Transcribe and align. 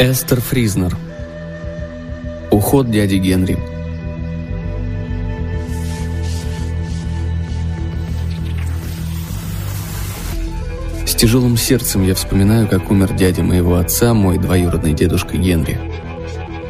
Эстер 0.00 0.40
Фризнер. 0.40 0.96
Уход 2.52 2.88
дяди 2.88 3.16
Генри. 3.16 3.58
С 11.04 11.16
тяжелым 11.16 11.56
сердцем 11.56 12.06
я 12.06 12.14
вспоминаю, 12.14 12.68
как 12.68 12.92
умер 12.92 13.14
дядя 13.14 13.42
моего 13.42 13.74
отца, 13.74 14.14
мой 14.14 14.38
двоюродный 14.38 14.94
дедушка 14.94 15.36
Генри. 15.36 15.80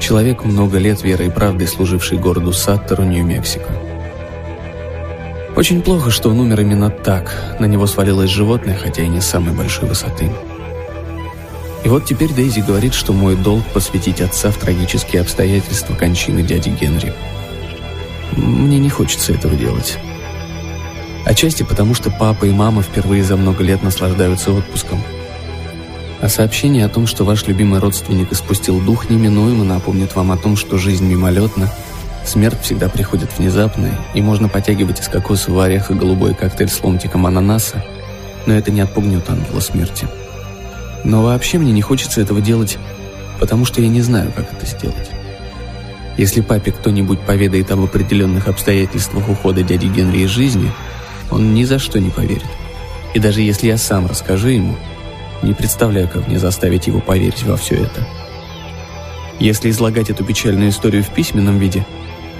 Человек, 0.00 0.46
много 0.46 0.78
лет 0.78 1.02
верой 1.02 1.26
и 1.26 1.30
правдой 1.30 1.68
служивший 1.68 2.16
городу 2.16 2.54
Саттеру, 2.54 3.04
Нью-Мексико. 3.04 3.68
Очень 5.54 5.82
плохо, 5.82 6.10
что 6.10 6.30
он 6.30 6.40
умер 6.40 6.62
именно 6.62 6.88
так. 6.88 7.56
На 7.60 7.66
него 7.66 7.86
свалилось 7.86 8.30
животное, 8.30 8.74
хотя 8.74 9.02
и 9.02 9.08
не 9.08 9.20
с 9.20 9.26
самой 9.26 9.54
большой 9.54 9.86
высоты. 9.86 10.30
И 11.84 11.88
вот 11.88 12.04
теперь 12.04 12.32
Дейзи 12.32 12.60
говорит, 12.60 12.94
что 12.94 13.12
мой 13.12 13.36
долг 13.36 13.64
посвятить 13.72 14.20
отца 14.20 14.50
в 14.50 14.56
трагические 14.56 15.22
обстоятельства 15.22 15.94
кончины 15.94 16.42
дяди 16.42 16.70
Генри. 16.70 17.14
Мне 18.36 18.78
не 18.78 18.90
хочется 18.90 19.32
этого 19.32 19.54
делать. 19.54 19.98
Отчасти 21.24 21.62
потому, 21.62 21.94
что 21.94 22.10
папа 22.10 22.46
и 22.46 22.50
мама 22.50 22.82
впервые 22.82 23.22
за 23.22 23.36
много 23.36 23.62
лет 23.62 23.82
наслаждаются 23.82 24.52
отпуском. 24.52 25.02
А 26.20 26.28
сообщение 26.28 26.84
о 26.84 26.88
том, 26.88 27.06
что 27.06 27.24
ваш 27.24 27.46
любимый 27.46 27.80
родственник 27.80 28.32
испустил 28.32 28.80
дух, 28.80 29.08
неминуемо 29.08 29.62
напомнит 29.62 30.16
вам 30.16 30.32
о 30.32 30.36
том, 30.36 30.56
что 30.56 30.76
жизнь 30.78 31.06
мимолетна, 31.06 31.70
смерть 32.24 32.62
всегда 32.62 32.88
приходит 32.88 33.30
внезапно, 33.38 33.90
и 34.14 34.20
можно 34.20 34.48
потягивать 34.48 35.00
из 35.00 35.08
кокосового 35.08 35.66
ореха 35.66 35.94
голубой 35.94 36.34
коктейль 36.34 36.68
с 36.68 36.82
ломтиком 36.82 37.26
ананаса, 37.26 37.84
но 38.46 38.54
это 38.54 38.72
не 38.72 38.80
отпугнет 38.80 39.30
ангела 39.30 39.60
смерти. 39.60 40.08
Но 41.08 41.22
вообще 41.22 41.56
мне 41.56 41.72
не 41.72 41.80
хочется 41.80 42.20
этого 42.20 42.42
делать, 42.42 42.76
потому 43.40 43.64
что 43.64 43.80
я 43.80 43.88
не 43.88 44.02
знаю, 44.02 44.30
как 44.36 44.52
это 44.52 44.66
сделать. 44.66 45.10
Если 46.18 46.42
папе 46.42 46.70
кто-нибудь 46.70 47.20
поведает 47.20 47.70
об 47.70 47.82
определенных 47.82 48.46
обстоятельствах 48.46 49.26
ухода 49.26 49.62
дяди 49.62 49.86
Генри 49.86 50.24
из 50.24 50.30
жизни, 50.30 50.70
он 51.30 51.54
ни 51.54 51.64
за 51.64 51.78
что 51.78 51.98
не 51.98 52.10
поверит. 52.10 52.44
И 53.14 53.20
даже 53.20 53.40
если 53.40 53.68
я 53.68 53.78
сам 53.78 54.06
расскажу 54.06 54.48
ему, 54.48 54.76
не 55.42 55.54
представляю, 55.54 56.10
как 56.10 56.28
мне 56.28 56.38
заставить 56.38 56.88
его 56.88 57.00
поверить 57.00 57.42
во 57.42 57.56
все 57.56 57.76
это. 57.76 58.06
Если 59.40 59.70
излагать 59.70 60.10
эту 60.10 60.24
печальную 60.24 60.68
историю 60.68 61.02
в 61.02 61.08
письменном 61.08 61.58
виде, 61.58 61.86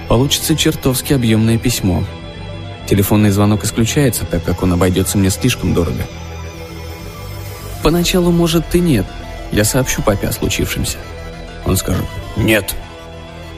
получится 0.07 0.55
чертовски 0.55 1.13
объемное 1.13 1.57
письмо. 1.57 2.03
Телефонный 2.87 3.31
звонок 3.31 3.63
исключается, 3.63 4.25
так 4.25 4.43
как 4.43 4.61
он 4.61 4.73
обойдется 4.73 5.17
мне 5.17 5.31
слишком 5.31 5.73
дорого. 5.73 6.05
Поначалу, 7.83 8.31
может, 8.31 8.75
и 8.75 8.79
нет. 8.79 9.05
Я 9.51 9.63
сообщу 9.63 10.01
папе 10.01 10.27
о 10.27 10.31
случившемся. 10.31 10.97
Он 11.65 11.77
скажет 11.77 12.05
«Нет». 12.35 12.75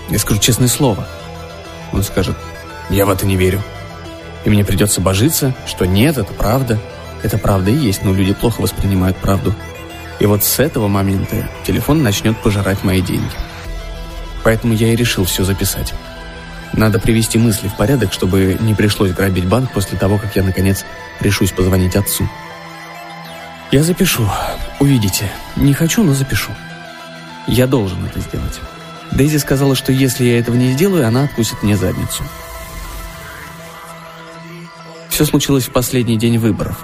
Я 0.10 0.20
скажу 0.20 0.40
честное 0.40 0.68
слово. 0.68 1.08
Он 1.92 2.04
скажет 2.04 2.36
«Я 2.90 3.06
в 3.06 3.10
это 3.10 3.26
не 3.26 3.36
верю». 3.36 3.62
И 4.44 4.50
мне 4.50 4.66
придется 4.66 5.02
божиться, 5.02 5.54
что 5.66 5.86
нет, 5.86 6.18
это 6.18 6.34
правда. 6.34 6.80
Это 7.24 7.38
правда 7.38 7.72
и 7.72 7.76
есть, 7.76 8.04
но 8.04 8.14
люди 8.14 8.34
плохо 8.34 8.62
воспринимают 8.62 9.18
правду. 9.18 9.54
И 10.20 10.26
вот 10.26 10.44
с 10.44 10.60
этого 10.60 10.88
момента 10.88 11.48
телефон 11.66 12.04
начнет 12.04 12.38
пожирать 12.38 12.84
мои 12.84 13.02
деньги. 13.02 13.32
Поэтому 14.44 14.74
я 14.74 14.94
и 14.94 14.96
решил 14.96 15.26
все 15.26 15.44
записать. 15.44 15.94
Надо 16.74 17.00
привести 17.00 17.38
мысли 17.38 17.68
в 17.68 17.76
порядок, 17.76 18.14
чтобы 18.14 18.58
не 18.60 18.74
пришлось 18.74 19.12
грабить 19.12 19.46
банк 19.46 19.72
после 19.72 19.98
того, 19.98 20.18
как 20.18 20.36
я, 20.36 20.44
наконец, 20.44 20.86
решусь 21.20 21.52
позвонить 21.52 21.96
отцу. 21.96 22.28
Я 23.72 23.84
запишу. 23.84 24.28
Увидите. 24.82 25.32
Не 25.56 25.74
хочу, 25.74 26.04
но 26.04 26.14
запишу. 26.14 26.52
Я 27.48 27.68
должен 27.68 28.06
это 28.06 28.20
сделать. 28.20 28.59
Дейзи 29.14 29.38
сказала, 29.38 29.76
что 29.76 29.94
если 29.94 30.26
я 30.26 30.40
этого 30.40 30.56
не 30.56 30.74
сделаю, 30.74 31.08
она 31.08 31.24
откусит 31.24 31.64
мне 31.64 31.78
задницу. 31.78 32.24
Все 35.10 35.24
случилось 35.26 35.66
в 35.66 35.72
последний 35.72 36.18
день 36.18 36.38
выборов. 36.38 36.84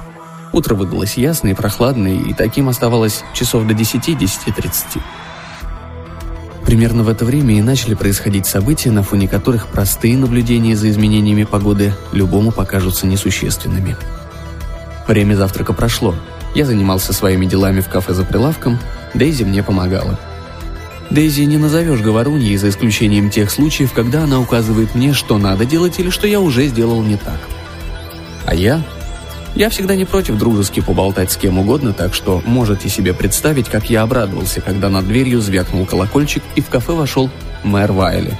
Утро 0.54 0.76
выдалось 0.76 1.18
ясное 1.18 1.52
и 1.52 1.56
прохладное, 1.56 2.16
и 2.16 2.34
таким 2.34 2.70
оставалось 2.70 3.24
часов 3.34 3.68
до 3.68 3.74
10-10.30. 3.74 5.02
Примерно 6.66 7.04
в 7.04 7.10
это 7.10 7.26
время 7.26 7.58
и 7.58 7.62
начали 7.62 7.96
происходить 7.96 8.46
события, 8.46 8.92
на 8.92 9.04
фоне 9.04 9.28
которых 9.28 9.68
простые 9.68 10.18
наблюдения 10.18 10.76
за 10.76 10.90
изменениями 10.90 11.44
погоды 11.44 11.94
любому 12.14 12.52
покажутся 12.52 13.08
несущественными. 13.08 13.98
Время 15.08 15.36
завтрака 15.36 15.74
прошло, 15.74 16.16
я 16.56 16.66
занимался 16.66 17.14
своими 17.14 17.46
делами 17.46 17.82
в 17.82 17.90
кафе 17.90 18.14
за 18.14 18.24
прилавком, 18.24 18.80
Дейзи 19.14 19.44
мне 19.44 19.64
помогала. 19.64 20.20
Дейзи 21.10 21.42
не 21.42 21.58
назовешь 21.58 22.02
говоруньей, 22.02 22.58
за 22.58 22.70
исключением 22.70 23.30
тех 23.30 23.50
случаев, 23.50 23.94
когда 23.94 24.24
она 24.24 24.40
указывает 24.40 24.94
мне, 24.94 25.14
что 25.14 25.38
надо 25.38 25.66
делать 25.66 26.00
или 26.00 26.10
что 26.10 26.28
я 26.28 26.40
уже 26.42 26.68
сделал 26.68 27.02
не 27.02 27.16
так. 27.16 27.40
А 28.46 28.54
я? 28.54 28.84
Я 29.56 29.70
всегда 29.70 29.96
не 29.96 30.06
против 30.06 30.38
дружески 30.38 30.82
поболтать 30.82 31.32
с 31.32 31.38
кем 31.38 31.58
угодно, 31.58 31.94
так 31.94 32.14
что 32.14 32.44
можете 32.46 32.90
себе 32.90 33.14
представить, 33.14 33.70
как 33.70 33.90
я 33.90 34.04
обрадовался, 34.04 34.62
когда 34.62 34.90
над 34.90 35.08
дверью 35.08 35.42
звякнул 35.42 35.86
колокольчик 35.86 36.44
и 36.56 36.62
в 36.62 36.68
кафе 36.68 36.92
вошел 36.92 37.30
мэр 37.64 37.92
Вайли. 37.92 38.38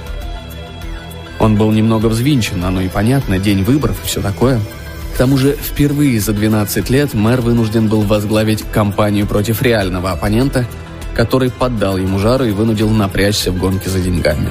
Он 1.40 1.56
был 1.56 1.72
немного 1.72 2.06
взвинчен, 2.06 2.62
оно 2.64 2.82
и 2.82 2.88
понятно, 2.88 3.38
день 3.38 3.64
выборов 3.64 4.00
и 4.04 4.06
все 4.06 4.20
такое– 4.20 4.60
к 5.18 5.26
тому 5.26 5.36
же, 5.36 5.56
впервые 5.60 6.20
за 6.20 6.32
12 6.32 6.90
лет 6.90 7.12
мэр 7.12 7.40
вынужден 7.40 7.88
был 7.88 8.02
возглавить 8.02 8.62
кампанию 8.62 9.26
против 9.26 9.62
реального 9.62 10.12
оппонента, 10.12 10.64
который 11.12 11.50
поддал 11.50 11.98
ему 11.98 12.20
жару 12.20 12.44
и 12.44 12.52
вынудил 12.52 12.88
напрячься 12.88 13.50
в 13.50 13.58
гонке 13.58 13.90
за 13.90 13.98
деньгами. 13.98 14.50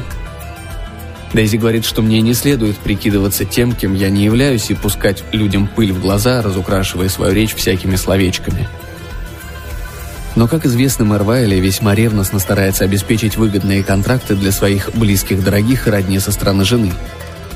Дейзи 1.31 1.56
говорит, 1.56 1.85
что 1.85 2.01
мне 2.01 2.19
не 2.19 2.33
следует 2.33 2.75
прикидываться 2.75 3.45
тем, 3.45 3.72
кем 3.72 3.95
я 3.95 4.09
не 4.09 4.25
являюсь, 4.25 4.69
и 4.69 4.73
пускать 4.73 5.23
людям 5.31 5.69
пыль 5.73 5.94
в 5.94 6.01
глаза, 6.01 6.41
разукрашивая 6.41 7.07
свою 7.07 7.33
речь 7.33 7.56
всякими 7.56 7.95
словечками. 7.95 8.67
Но, 10.35 10.50
как 10.50 10.66
известно, 10.66 11.06
мэр 11.06 11.23
Вайли 11.23 11.56
весьма 11.56 11.95
ревностно 11.95 12.39
старается 12.39 12.83
обеспечить 12.83 13.38
выгодные 13.38 13.85
контракты 13.85 14.35
для 14.35 14.51
своих 14.51 14.94
близких, 14.94 15.45
дорогих 15.45 15.88
и 15.88 15.91
родни 15.91 16.19
со 16.19 16.33
стороны 16.33 16.66
жены– 16.66 16.91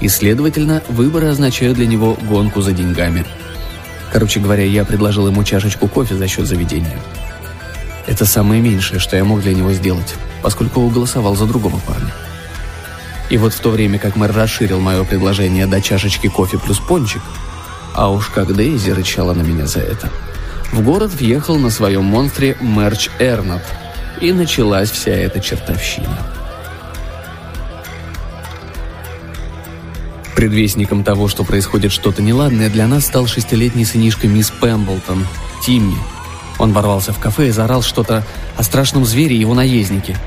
и, 0.02 0.10
следовательно, 0.10 0.82
выборы 0.90 1.28
означают 1.28 1.78
для 1.78 1.88
него 1.88 2.18
гонку 2.24 2.62
за 2.62 2.74
деньгами. 2.74 3.26
Короче 4.12 4.40
говоря, 4.40 4.66
я 4.66 4.84
предложил 4.84 5.28
ему 5.28 5.44
чашечку 5.44 5.88
кофе 5.88 6.16
за 6.16 6.28
счет 6.28 6.46
заведения. 6.46 7.00
Это 8.08 8.26
самое 8.26 8.62
меньшее, 8.62 9.00
что 9.00 9.16
я 9.16 9.24
мог 9.24 9.42
для 9.42 9.54
него 9.54 9.72
сделать, 9.72 10.16
поскольку 10.42 10.90
голосовал 10.90 11.36
за 11.36 11.46
другого 11.46 11.80
парня. 11.88 12.12
И 13.30 13.38
вот 13.38 13.54
в 13.54 13.60
то 13.62 13.70
время, 13.70 14.00
как 14.00 14.18
мэр 14.18 14.34
расширил 14.34 14.82
мое 14.82 15.06
предложение 15.06 15.66
до 15.66 15.82
чашечки 15.82 16.28
кофе 16.28 16.58
плюс 16.58 16.80
пончик, 16.80 17.22
а 17.94 18.10
уж 18.12 18.28
как 18.28 18.54
Дейзи 18.54 18.90
рычала 18.90 19.34
на 19.34 19.42
меня 19.42 19.68
за 19.68 19.80
это, 19.80 20.10
в 20.74 20.82
город 20.82 21.12
въехал 21.14 21.58
на 21.58 21.70
своем 21.70 22.04
монстре 22.04 22.58
Мерч 22.60 23.10
Эрнат, 23.20 23.64
и 24.20 24.34
началась 24.34 24.92
вся 24.92 25.12
эта 25.12 25.40
чертовщина. 25.40 26.41
Предвестником 30.36 31.04
того, 31.04 31.28
что 31.28 31.44
происходит 31.44 31.92
что-то 31.92 32.22
неладное, 32.22 32.70
для 32.70 32.88
нас 32.88 33.06
стал 33.06 33.28
шестилетний 33.28 33.86
сынишка 33.86 34.28
мисс 34.28 34.50
Пемблтон, 34.50 35.28
Тимми. 35.64 35.98
Он 36.58 36.74
ворвался 36.74 37.12
в 37.12 37.20
кафе 37.20 37.48
и 37.48 37.52
заорал 37.52 37.82
что-то 37.82 38.26
о 38.56 38.64
страшном 38.64 39.06
звере 39.06 39.36
и 39.36 39.40
его 39.40 39.54
наезднике. 39.54 40.18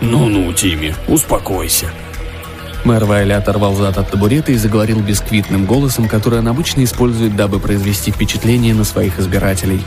«Ну-ну, 0.00 0.52
Тимми, 0.52 0.94
успокойся». 1.08 1.90
Мэр 2.84 3.04
Вайли 3.04 3.32
оторвал 3.32 3.74
зад 3.74 3.98
от 3.98 4.10
табурета 4.10 4.52
и 4.52 4.56
заговорил 4.56 5.00
бисквитным 5.00 5.66
голосом, 5.66 6.08
который 6.08 6.38
он 6.38 6.48
обычно 6.48 6.82
использует, 6.84 7.36
дабы 7.36 7.60
произвести 7.60 8.10
впечатление 8.10 8.72
на 8.72 8.84
своих 8.84 9.18
избирателей. 9.18 9.82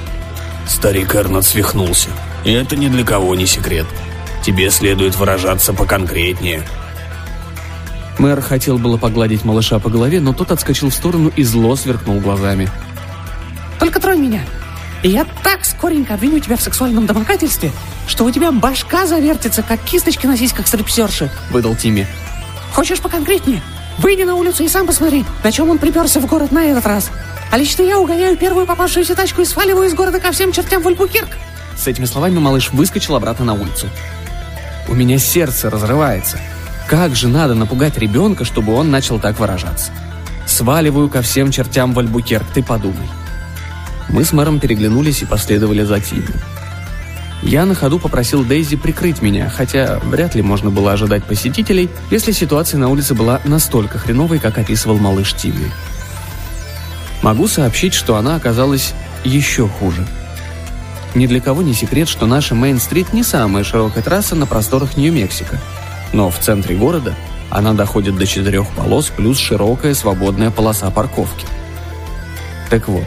«Старик 0.67 1.15
Эрнат 1.15 1.45
свихнулся. 1.45 2.09
И 2.43 2.51
это 2.51 2.75
ни 2.75 2.87
для 2.87 3.03
кого 3.03 3.35
не 3.35 3.47
секрет. 3.47 3.87
Тебе 4.43 4.69
следует 4.69 5.15
выражаться 5.15 5.73
поконкретнее. 5.73 6.63
Мэр 8.19 8.41
хотел 8.41 8.77
было 8.77 8.97
погладить 8.97 9.43
малыша 9.43 9.79
по 9.79 9.89
голове, 9.89 10.19
но 10.19 10.33
тот 10.33 10.51
отскочил 10.51 10.89
в 10.89 10.93
сторону 10.93 11.31
и 11.35 11.43
зло 11.43 11.75
сверкнул 11.75 12.19
глазами. 12.19 12.69
«Только 13.79 13.99
тронь 13.99 14.19
меня, 14.19 14.41
и 15.01 15.09
я 15.09 15.25
так 15.43 15.65
скоренько 15.65 16.13
обвиню 16.13 16.39
тебя 16.39 16.55
в 16.55 16.61
сексуальном 16.61 17.05
домогательстве, 17.05 17.71
что 18.07 18.23
у 18.25 18.31
тебя 18.31 18.51
башка 18.51 19.07
завертится, 19.07 19.63
как 19.63 19.81
кисточки 19.81 20.27
на 20.27 20.37
сиськах 20.37 20.67
стриптизерши»,— 20.67 21.31
выдал 21.51 21.75
Тимми. 21.75 22.07
«Хочешь 22.73 23.01
поконкретнее? 23.01 23.61
Выйди 23.97 24.23
на 24.23 24.35
улицу 24.35 24.63
и 24.63 24.67
сам 24.67 24.87
посмотри, 24.87 25.25
на 25.43 25.51
чем 25.51 25.69
он 25.69 25.77
приперся 25.77 26.19
в 26.19 26.25
город 26.25 26.51
на 26.51 26.65
этот 26.65 26.85
раз. 26.85 27.09
А 27.51 27.57
лично 27.57 27.83
я 27.83 27.99
угоняю 27.99 28.37
первую 28.37 28.65
попавшуюся 28.65 29.15
тачку 29.15 29.41
и 29.41 29.45
сваливаю 29.45 29.87
из 29.87 29.93
города 29.93 30.19
ко 30.19 30.31
всем 30.31 30.51
чертям 30.51 30.83
в 30.83 30.87
Альбукирк». 30.87 31.29
С 31.75 31.87
этими 31.87 32.05
словами 32.05 32.37
малыш 32.37 32.71
выскочил 32.71 33.15
обратно 33.15 33.45
на 33.45 33.53
улицу. 33.53 33.89
«У 34.87 34.93
меня 34.93 35.17
сердце 35.17 35.69
разрывается», 35.69 36.39
как 36.87 37.15
же 37.15 37.27
надо 37.27 37.55
напугать 37.55 37.97
ребенка, 37.97 38.45
чтобы 38.45 38.73
он 38.73 38.91
начал 38.91 39.19
так 39.19 39.39
выражаться? 39.39 39.91
Сваливаю 40.45 41.09
ко 41.09 41.21
всем 41.21 41.51
чертям 41.51 41.93
в 41.93 41.99
Альбукерк, 41.99 42.45
ты 42.53 42.61
подумай. 42.61 43.07
Мы 44.09 44.23
с 44.23 44.33
мэром 44.33 44.59
переглянулись 44.59 45.21
и 45.21 45.25
последовали 45.25 45.83
за 45.83 45.99
Тимом. 45.99 46.33
Я 47.41 47.65
на 47.65 47.75
ходу 47.75 47.99
попросил 47.99 48.45
Дейзи 48.45 48.77
прикрыть 48.77 49.21
меня, 49.21 49.49
хотя 49.49 49.99
вряд 50.03 50.33
ли 50.33 50.41
можно 50.41 50.69
было 50.69 50.93
ожидать 50.93 51.25
посетителей, 51.25 51.89
если 52.09 52.31
ситуация 52.31 52.77
на 52.77 52.89
улице 52.89 53.15
была 53.15 53.41
настолько 53.43 53.97
хреновой, 53.99 54.39
как 54.39 54.57
описывал 54.57 54.97
малыш 54.97 55.33
Тимми. 55.33 55.71
Могу 57.21 57.47
сообщить, 57.47 57.93
что 57.93 58.15
она 58.15 58.35
оказалась 58.35 58.93
еще 59.23 59.67
хуже. 59.67 60.05
Ни 61.15 61.27
для 61.27 61.41
кого 61.41 61.61
не 61.61 61.73
секрет, 61.73 62.07
что 62.07 62.25
наша 62.25 62.55
Мейн-стрит 62.55 63.13
не 63.13 63.23
самая 63.23 63.63
широкая 63.63 64.03
трасса 64.03 64.35
на 64.35 64.45
просторах 64.45 64.97
Нью-Мексико. 64.97 65.59
Но 66.13 66.29
в 66.29 66.39
центре 66.39 66.75
города 66.75 67.13
она 67.49 67.73
доходит 67.73 68.17
до 68.17 68.25
четырех 68.25 68.67
полос 68.69 69.09
плюс 69.09 69.37
широкая 69.37 69.93
свободная 69.93 70.51
полоса 70.51 70.89
парковки. 70.89 71.45
Так 72.69 72.87
вот, 72.87 73.05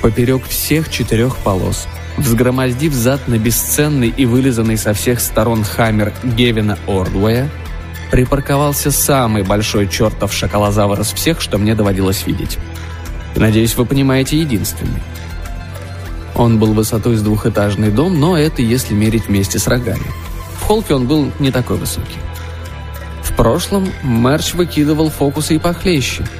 поперек 0.00 0.46
всех 0.46 0.90
четырех 0.90 1.36
полос– 1.38 1.88
Взгромоздив 2.16 2.92
зад 2.92 3.26
на 3.26 3.38
бесценный 3.38 4.08
и 4.08 4.26
вылизанный 4.26 4.76
со 4.76 4.92
всех 4.92 5.20
сторон 5.20 5.64
хаммер 5.64 6.12
Гевина 6.22 6.78
Ордуэя, 6.86 7.48
припарковался 8.10 8.90
самый 8.90 9.42
большой 9.42 9.88
чертов 9.88 10.32
шоколозавр 10.32 11.00
из 11.00 11.12
всех, 11.12 11.40
что 11.40 11.56
мне 11.56 11.74
доводилось 11.74 12.26
видеть. 12.26 12.58
Надеюсь, 13.34 13.76
вы 13.76 13.86
понимаете 13.86 14.38
единственный. 14.38 15.02
Он 16.34 16.58
был 16.58 16.74
высотой 16.74 17.16
с 17.16 17.22
двухэтажный 17.22 17.90
дом, 17.90 18.20
но 18.20 18.36
это 18.36 18.60
если 18.60 18.94
мерить 18.94 19.28
вместе 19.28 19.58
с 19.58 19.66
рогами. 19.66 20.06
В 20.62 20.64
холке 20.64 20.94
он 20.94 21.06
был 21.06 21.30
не 21.38 21.50
такой 21.50 21.76
высокий. 21.76 22.18
В 23.22 23.36
прошлом 23.36 23.88
Мерч 24.02 24.54
выкидывал 24.54 25.10
фокусы 25.10 25.56
и 25.56 25.58
похлеще– 25.58 26.24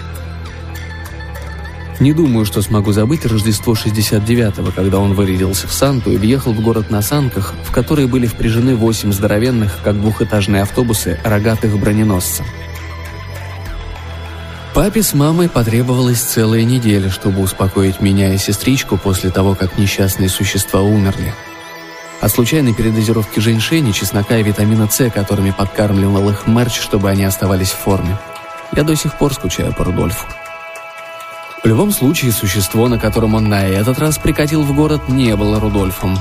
не 2.02 2.12
думаю, 2.12 2.44
что 2.44 2.62
смогу 2.62 2.90
забыть 2.90 3.24
Рождество 3.26 3.74
69-го, 3.74 4.72
когда 4.72 4.98
он 4.98 5.14
вырядился 5.14 5.68
в 5.68 5.72
Санту 5.72 6.10
и 6.10 6.16
въехал 6.16 6.52
в 6.52 6.60
город 6.60 6.90
на 6.90 7.00
санках, 7.00 7.54
в 7.62 7.70
которые 7.70 8.08
были 8.08 8.26
впряжены 8.26 8.74
восемь 8.74 9.12
здоровенных, 9.12 9.78
как 9.84 10.00
двухэтажные 10.00 10.62
автобусы, 10.62 11.20
рогатых 11.22 11.78
броненосцев. 11.78 12.44
Папе 14.74 15.04
с 15.04 15.14
мамой 15.14 15.48
потребовалась 15.48 16.20
целая 16.20 16.64
неделя, 16.64 17.08
чтобы 17.08 17.40
успокоить 17.40 18.00
меня 18.00 18.34
и 18.34 18.38
сестричку 18.38 18.96
после 18.96 19.30
того, 19.30 19.54
как 19.54 19.78
несчастные 19.78 20.28
существа 20.28 20.80
умерли. 20.80 21.32
От 22.22 22.30
случайной 22.30 22.72
передозировки 22.72 23.40
женьшени, 23.40 23.90
чеснока 23.90 24.38
и 24.38 24.44
витамина 24.44 24.88
С, 24.88 25.10
которыми 25.10 25.50
подкармливал 25.50 26.30
их 26.30 26.46
Мерч, 26.46 26.80
чтобы 26.80 27.10
они 27.10 27.24
оставались 27.24 27.72
в 27.72 27.78
форме. 27.78 28.16
Я 28.76 28.84
до 28.84 28.94
сих 28.94 29.18
пор 29.18 29.34
скучаю 29.34 29.74
по 29.74 29.82
Рудольфу. 29.82 30.24
В 31.64 31.66
любом 31.66 31.90
случае, 31.90 32.30
существо, 32.30 32.86
на 32.86 33.00
котором 33.00 33.34
он 33.34 33.48
на 33.48 33.66
этот 33.66 33.98
раз 33.98 34.18
прикатил 34.18 34.62
в 34.62 34.72
город, 34.72 35.08
не 35.08 35.34
было 35.34 35.58
Рудольфом. 35.58 36.16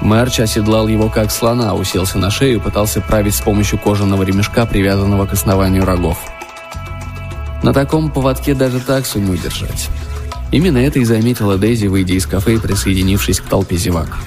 Мерч 0.00 0.40
оседлал 0.40 0.88
его 0.88 1.10
как 1.10 1.30
слона, 1.30 1.74
уселся 1.74 2.16
на 2.16 2.30
шею 2.30 2.56
и 2.56 2.62
пытался 2.62 3.02
править 3.02 3.34
с 3.34 3.42
помощью 3.42 3.78
кожаного 3.78 4.22
ремешка, 4.22 4.64
привязанного 4.64 5.26
к 5.26 5.34
основанию 5.34 5.84
рогов. 5.84 6.16
На 7.62 7.74
таком 7.74 8.10
поводке 8.10 8.54
даже 8.54 8.80
таксу 8.80 9.18
не 9.18 9.30
удержать. 9.30 9.90
Именно 10.52 10.78
это 10.78 11.00
и 11.00 11.04
заметила 11.04 11.58
Дейзи, 11.58 11.88
выйдя 11.88 12.14
из 12.14 12.24
кафе 12.24 12.54
и 12.54 12.58
присоединившись 12.58 13.40
к 13.40 13.44
толпе 13.44 13.76
зевак. 13.76 14.18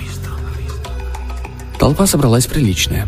Толпа 1.81 2.05
собралась 2.05 2.45
приличная. 2.45 3.07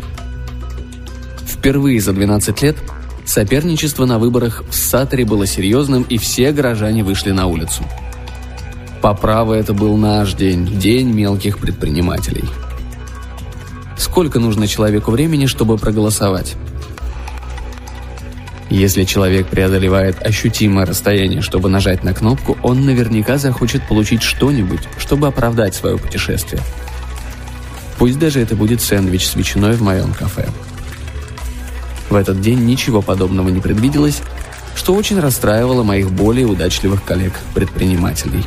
Впервые 1.46 2.00
за 2.00 2.12
12 2.12 2.60
лет 2.62 2.76
Соперничество 3.24 4.04
на 4.04 4.18
выборах 4.18 4.64
в 4.68 4.74
Саторе 4.74 5.24
было 5.24 5.46
серьезным, 5.46 6.02
и 6.02 6.18
все 6.18 6.50
горожане 6.50 7.04
вышли 7.04 7.30
на 7.30 7.46
улицу. 7.46 7.84
По 9.00 9.14
праву 9.14 9.52
это 9.52 9.74
был 9.74 9.96
наш 9.96 10.34
день, 10.34 10.66
день 10.66 11.12
мелких 11.12 11.60
предпринимателей. 11.60 12.42
Сколько 13.96 14.40
нужно 14.40 14.66
человеку 14.66 15.12
времени, 15.12 15.46
чтобы 15.46 15.78
проголосовать? 15.78 16.56
Если 18.70 19.04
человек 19.04 19.46
преодолевает 19.46 20.20
ощутимое 20.20 20.84
расстояние, 20.84 21.42
чтобы 21.42 21.68
нажать 21.68 22.02
на 22.02 22.12
кнопку, 22.12 22.58
он 22.64 22.84
наверняка 22.84 23.38
захочет 23.38 23.86
получить 23.86 24.22
что-нибудь, 24.22 24.80
чтобы 24.98 25.28
оправдать 25.28 25.76
свое 25.76 25.96
путешествие. 25.96 26.60
Пусть 27.98 28.18
даже 28.18 28.40
это 28.40 28.56
будет 28.56 28.80
сэндвич 28.80 29.26
с 29.26 29.34
ветчиной 29.34 29.74
в 29.74 29.82
моем 29.82 30.12
кафе. 30.12 30.48
В 32.10 32.16
этот 32.16 32.40
день 32.40 32.64
ничего 32.64 33.02
подобного 33.02 33.48
не 33.48 33.60
предвиделось, 33.60 34.20
что 34.76 34.94
очень 34.94 35.20
расстраивало 35.20 35.82
моих 35.82 36.10
более 36.10 36.46
удачливых 36.46 37.04
коллег-предпринимателей. 37.04 38.44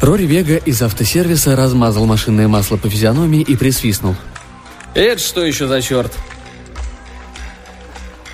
Рори 0.00 0.24
Вега 0.24 0.56
из 0.56 0.82
автосервиса 0.82 1.54
размазал 1.54 2.06
машинное 2.06 2.48
масло 2.48 2.76
по 2.76 2.90
физиономии 2.90 3.40
и 3.40 3.56
присвистнул. 3.56 4.16
«Это 4.94 5.20
что 5.20 5.44
еще 5.44 5.68
за 5.68 5.80
черт?» 5.80 6.12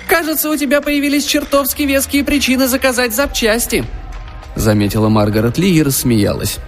«Кажется, 0.07 0.49
у 0.49 0.57
тебя 0.57 0.81
появились 0.81 1.25
чертовски 1.25 1.83
веские 1.83 2.23
причины 2.23 2.67
заказать 2.67 3.13
запчасти», 3.15 3.85
заметила 4.55 5.09
Маргарет 5.09 5.57
Ли 5.57 5.73
и 5.73 5.83
рассмеялась. 5.83 6.59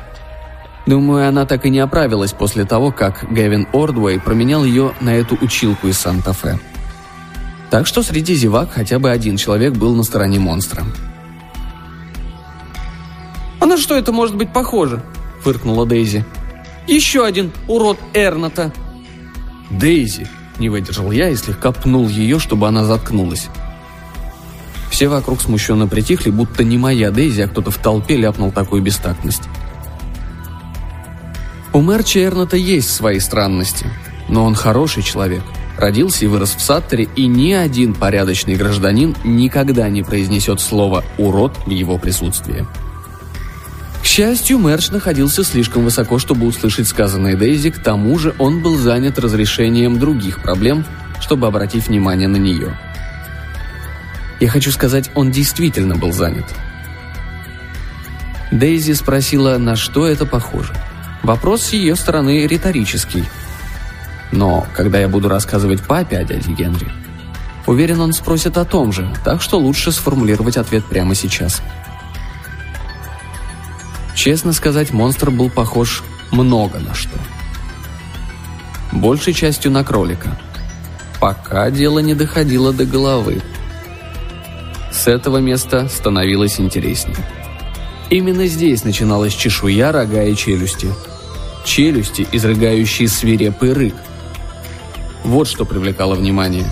Думаю, 0.85 1.27
она 1.27 1.45
так 1.45 1.65
и 1.65 1.69
не 1.69 1.79
оправилась 1.79 2.33
после 2.33 2.65
того, 2.65 2.91
как 2.91 3.25
Гэвин 3.31 3.67
Ордвей 3.71 4.19
променял 4.19 4.63
ее 4.63 4.93
на 4.99 5.09
эту 5.15 5.37
училку 5.41 5.87
из 5.87 5.97
Санта-Фе. 5.97 6.59
Так 7.69 7.87
что 7.87 8.03
среди 8.03 8.35
зевак 8.35 8.71
хотя 8.71 8.99
бы 8.99 9.09
один 9.09 9.37
человек 9.37 9.73
был 9.73 9.95
на 9.95 10.03
стороне 10.03 10.39
монстра. 10.39 10.83
«А 13.59 13.65
на 13.65 13.77
что 13.77 13.95
это 13.95 14.11
может 14.11 14.35
быть 14.35 14.51
похоже?»– 14.51 15.03
фыркнула 15.43 15.85
Дейзи. 15.85 16.25
«Еще 16.87 17.23
один 17.23 17.51
урод 17.67 17.97
Эрната!» 18.13 18.73
«Дейзи!»– 19.69 20.27
не 20.59 20.69
выдержал 20.69 21.11
я 21.11 21.29
и 21.29 21.35
слегка 21.35 21.71
пнул 21.71 22.09
ее, 22.09 22.39
чтобы 22.39 22.67
она 22.67 22.83
заткнулась. 22.83 23.47
Все 24.91 25.07
вокруг 25.07 25.41
смущенно 25.41 25.87
притихли, 25.87 26.29
будто 26.29 26.63
не 26.63 26.77
моя 26.77 27.09
Дейзи, 27.09 27.41
а 27.41 27.47
кто-то 27.47 27.71
в 27.71 27.77
толпе 27.77 28.17
ляпнул 28.17 28.51
такую 28.51 28.83
бестактность. 28.83 29.43
У 31.73 31.81
Мерча 31.81 32.23
Эрната 32.23 32.57
есть 32.57 32.91
свои 32.91 33.19
странности, 33.19 33.87
но 34.27 34.43
он 34.43 34.53
хороший 34.53 35.01
человек. 35.01 35.41
Родился 35.77 36.25
и 36.25 36.27
вырос 36.27 36.53
в 36.53 36.61
Саттере, 36.61 37.07
и 37.15 37.25
ни 37.25 37.53
один 37.53 37.93
порядочный 37.93 38.55
гражданин 38.55 39.15
никогда 39.23 39.87
не 39.89 40.03
произнесет 40.03 40.59
слово 40.59 41.03
«урод» 41.17 41.57
в 41.65 41.69
его 41.69 41.97
присутствии. 41.97 42.67
К 44.03 44.05
счастью, 44.05 44.59
Мерч 44.59 44.89
находился 44.89 45.45
слишком 45.45 45.85
высоко, 45.85 46.19
чтобы 46.19 46.45
услышать 46.45 46.89
сказанное 46.89 47.37
Дейзи, 47.37 47.71
к 47.71 47.79
тому 47.81 48.19
же 48.19 48.35
он 48.39 48.61
был 48.61 48.75
занят 48.75 49.17
разрешением 49.17 49.99
других 49.99 50.41
проблем, 50.41 50.83
чтобы 51.21 51.47
обратить 51.47 51.87
внимание 51.87 52.27
на 52.27 52.37
нее. 52.37 52.77
Я 54.41 54.49
хочу 54.49 54.71
сказать, 54.71 55.09
он 55.15 55.31
действительно 55.31 55.95
был 55.95 56.11
занят. 56.11 56.45
Дейзи 58.51 58.91
спросила, 58.91 59.57
на 59.57 59.77
что 59.77 60.05
это 60.05 60.25
похоже– 60.25 60.73
Вопрос 61.23 61.65
с 61.65 61.73
ее 61.73 61.95
стороны 61.95 62.47
риторический. 62.47 63.23
Но 64.31 64.65
когда 64.73 64.99
я 64.99 65.07
буду 65.07 65.29
рассказывать 65.29 65.85
папе 65.85 66.17
о 66.17 66.23
дяде 66.23 66.51
Генри, 66.51 66.91
уверен, 67.67 68.01
он 68.01 68.13
спросит 68.13 68.57
о 68.57 68.65
том 68.65 68.91
же, 68.91 69.13
так 69.23 69.41
что 69.41 69.59
лучше 69.59 69.91
сформулировать 69.91 70.57
ответ 70.57 70.83
прямо 70.85 71.13
сейчас. 71.13 71.61
Честно 74.15 74.51
сказать, 74.51 74.91
монстр 74.91 75.29
был 75.29 75.49
похож 75.49 76.03
много 76.31 76.79
на 76.79 76.95
что. 76.95 77.17
Большей 78.91 79.33
частью 79.33 79.71
на 79.71 79.83
кролика. 79.83 80.37
Пока 81.19 81.69
дело 81.69 81.99
не 81.99 82.15
доходило 82.15 82.73
до 82.73 82.85
головы. 82.85 83.41
С 85.01 85.07
этого 85.07 85.37
места 85.37 85.89
становилось 85.89 86.59
интереснее. 86.59 87.17
Именно 88.11 88.45
здесь 88.45 88.83
начиналась 88.83 89.33
чешуя, 89.33 89.91
рога 89.91 90.21
и 90.25 90.35
челюсти– 90.35 90.89
челюсти, 91.65 92.27
изрыгающие 92.31 93.07
свирепый 93.07 93.73
рык. 93.73 93.95
Вот 95.23 95.47
что 95.47 95.65
привлекало 95.65 96.13
внимание. 96.13 96.67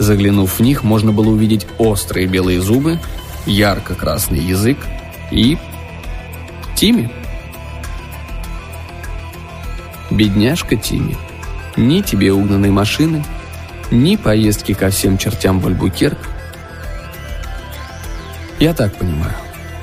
Заглянув 0.00 0.58
в 0.58 0.60
них, 0.60 0.82
можно 0.82 1.12
было 1.12 1.28
увидеть 1.28 1.68
острые 1.78 2.26
белые 2.26 2.60
зубы, 2.60 2.98
ярко-красный 3.46 4.40
язык 4.40 4.78
и... 5.30 5.56
Тими. 6.74 7.12
Бедняжка 10.10 10.74
Тими. 10.74 11.16
Ни 11.76 12.00
тебе 12.00 12.32
угнанной 12.32 12.70
машины, 12.70 13.24
ни 13.92 14.16
поездки 14.16 14.74
ко 14.74 14.90
всем 14.90 15.16
чертям 15.16 15.60
в 15.60 15.68
Альбукерк. 15.68 16.18
Я 18.60 18.74
так 18.74 18.94
понимаю. 18.94 19.34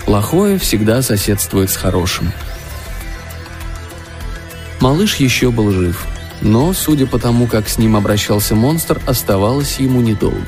Плохое 0.05 0.59
всегда 0.59 1.01
соседствует 1.01 1.71
с 1.71 1.75
хорошим. 1.75 2.31
Малыш 4.79 5.15
еще 5.15 5.49
был 5.49 5.71
жив, 5.71 6.05
но, 6.41 6.71
судя 6.73 7.07
по 7.07 7.17
тому, 7.17 7.47
как 7.47 7.67
с 7.67 7.79
ним 7.79 7.95
обращался 7.95 8.53
монстр, 8.53 9.01
оставалось 9.07 9.79
ему 9.79 10.01
недолго. 10.01 10.45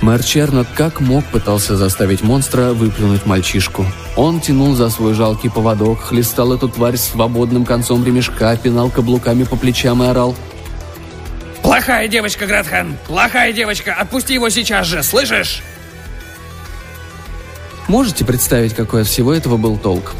Мэр 0.00 0.22
Чернот 0.22 0.68
как 0.74 1.00
мог 1.00 1.24
пытался 1.26 1.76
заставить 1.76 2.22
монстра 2.22 2.72
выплюнуть 2.72 3.26
мальчишку. 3.26 3.84
Он 4.16 4.40
тянул 4.40 4.74
за 4.74 4.88
свой 4.88 5.14
жалкий 5.14 5.50
поводок, 5.50 6.00
хлестал 6.00 6.52
эту 6.52 6.68
тварь 6.68 6.96
свободным 6.96 7.64
концом 7.64 8.04
ремешка, 8.04 8.56
пинал 8.56 8.90
каблуками 8.90 9.42
по 9.42 9.56
плечам 9.56 10.02
и 10.02 10.06
орал. 10.06 10.36
«Плохая 11.62 12.06
девочка, 12.06 12.46
Гретхен! 12.46 12.96
Плохая 13.06 13.52
девочка! 13.52 13.94
Отпусти 13.94 14.34
его 14.34 14.48
сейчас 14.48 14.86
же, 14.86 15.02
слышишь?» 15.02 15.62
Можете 17.88 18.24
представить, 18.24 18.74
какой 18.74 19.02
от 19.02 19.08
всего 19.08 19.32
этого 19.32 19.56
был 19.56 19.76
толк? 19.76 20.14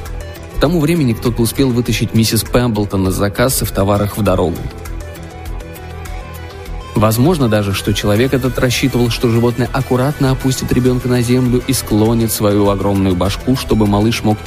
К 0.57 0.61
тому 0.61 0.81
времени 0.81 1.13
кто-то 1.13 1.43
успел 1.43 1.71
вытащить 1.71 2.15
миссис 2.15 2.45
Пэмблтон 2.45 3.09
из 3.09 3.15
заказа 3.15 3.65
в 3.65 3.71
товарах 3.71 4.17
в 4.17 4.23
дорогу. 4.23 4.59
Возможно 6.95 7.49
даже, 7.49 7.73
что 7.73 7.95
человек 7.95 8.35
этот 8.35 8.59
рассчитывал, 8.59 9.11
что 9.11 9.29
животное 9.29 9.69
аккуратно 9.73 10.31
опустит 10.31 10.73
ребенка 10.73 11.09
на 11.09 11.23
землю 11.23 11.63
и 11.67 11.73
склонит 11.73 12.31
свою 12.31 12.69
огромную 12.69 13.17
башку, 13.17 13.57
чтобы 13.57 13.87
малыш 13.87 14.23
мог 14.23 14.39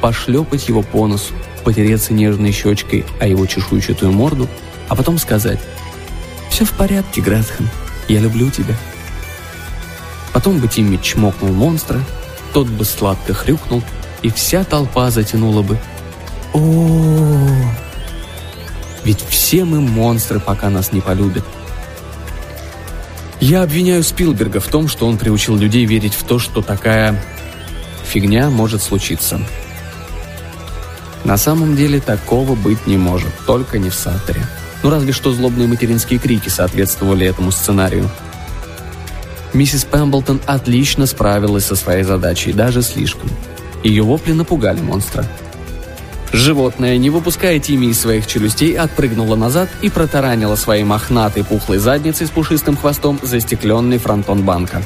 пошлепать 0.00 0.68
его 0.68 0.82
по 0.82 1.06
носу, 1.06 1.32
потереться 1.64 2.12
нежной 2.12 2.52
щечкой 2.52 3.06
о 3.20 3.26
его 3.26 3.46
чешуйчатую 3.46 4.12
морду, 4.12 4.48
а 4.88 4.96
потом 4.96 5.18
сказать 5.18 5.60
«Все 6.50 6.64
в 6.64 6.72
порядке, 6.72 7.20
Гретхен, 7.20 7.68
я 8.08 8.20
люблю 8.20 8.50
тебя». 8.50 8.76
Потом 10.34 10.58
бы 10.58 10.68
Тимми 10.68 10.98
чмокнул 11.00 11.52
монстра, 11.52 12.00
тот 12.54 12.68
бы 12.68 12.84
сладко 12.84 13.34
хрюкнул, 13.34 13.82
и 14.22 14.30
вся 14.30 14.64
толпа 14.64 15.10
затянула 15.10 15.62
бы 15.62 15.78
о 16.54 17.48
Ведь 19.04 19.20
все 19.28 19.64
мы 19.64 19.80
монстры, 19.80 20.40
пока 20.40 20.70
нас 20.70 20.92
не 20.92 21.00
полюбят. 21.00 21.44
Я 23.40 23.62
обвиняю 23.62 24.02
Спилберга 24.02 24.60
в 24.60 24.68
том, 24.68 24.88
что 24.88 25.06
он 25.06 25.18
приучил 25.18 25.56
людей 25.56 25.84
верить 25.84 26.14
в 26.14 26.22
то, 26.22 26.38
что 26.38 26.62
такая 26.62 27.20
фигня 28.04 28.48
может 28.48 28.82
случиться. 28.82 29.40
На 31.24 31.36
самом 31.36 31.74
деле 31.74 32.00
такого 32.00 32.54
быть 32.54 32.86
не 32.86 32.96
может, 32.96 33.32
только 33.46 33.78
не 33.78 33.90
в 33.90 33.94
Саттере. 33.94 34.46
Ну 34.82 34.90
разве 34.90 35.12
что 35.12 35.32
злобные 35.32 35.66
материнские 35.66 36.20
крики 36.20 36.48
соответствовали 36.48 37.26
этому 37.26 37.50
сценарию. 37.50 38.08
Миссис 39.54 39.84
Пэмблтон 39.84 40.40
отлично 40.46 41.06
справилась 41.06 41.64
со 41.64 41.76
своей 41.76 42.02
задачей, 42.02 42.52
даже 42.52 42.82
слишком. 42.82 43.30
Ее 43.82 44.02
вопли 44.02 44.32
напугали 44.32 44.80
монстра– 44.80 45.24
Животное, 46.34 46.98
не 46.98 47.10
выпуская 47.10 47.60
Тими 47.60 47.86
из 47.86 48.00
своих 48.00 48.26
челюстей, 48.26 48.76
отпрыгнуло 48.76 49.36
назад 49.36 49.68
и 49.82 49.88
протаранило 49.88 50.56
своей 50.56 50.82
мохнатой 50.82 51.44
пухлой 51.44 51.78
задницей 51.78 52.26
с 52.26 52.30
пушистым 52.30 52.76
хвостом 52.76 53.20
застекленный 53.22 53.98
фронтон 53.98 54.42
банка. 54.42 54.82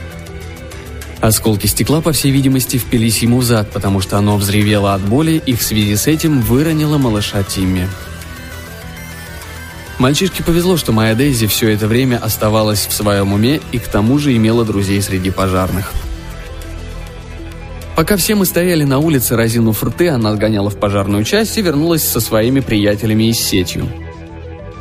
Осколки 1.21 1.67
стекла, 1.67 2.03
по 2.03 2.13
всей 2.13 2.33
видимости, 2.33 2.77
впились 2.77 3.23
ему 3.23 3.39
в 3.39 3.45
зад, 3.45 3.71
потому 3.71 4.03
что 4.03 4.19
оно 4.19 4.37
взревело 4.37 4.93
от 4.93 5.01
боли 5.01 5.43
и 5.47 5.55
в 5.55 5.63
связи 5.63 5.97
с 5.97 6.07
этим 6.07 6.43
выронило 6.43 6.99
малыша 6.99 7.43
Тимми. 7.43 7.89
Мальчишке 9.99 10.43
повезло, 10.43 10.77
что 10.77 10.93
моя 10.93 11.15
Дейзи 11.15 11.47
все 11.47 11.71
это 11.71 11.87
время 11.87 12.19
оставалась 12.23 12.87
в 12.87 12.93
своем 12.93 13.33
уме 13.33 13.61
и 13.73 13.79
к 13.79 13.89
тому 13.89 14.19
же 14.19 14.37
имела 14.37 14.65
друзей 14.65 15.03
среди 15.03 15.31
пожарных– 15.31 15.93
Пока 17.99 18.17
все 18.17 18.37
мы 18.37 18.47
стояли 18.47 18.85
на 18.85 19.01
улице, 19.01 19.35
разинув 19.35 19.83
рты, 19.83 20.09
она 20.09 20.31
отгоняла 20.31 20.71
в 20.71 20.77
пожарную 20.77 21.25
часть 21.25 21.59
и 21.59 21.63
вернулась 21.63 22.05
со 22.05 22.21
своими 22.21 22.61
приятелями 22.61 23.25
и 23.25 23.33
сетью. 23.33 23.89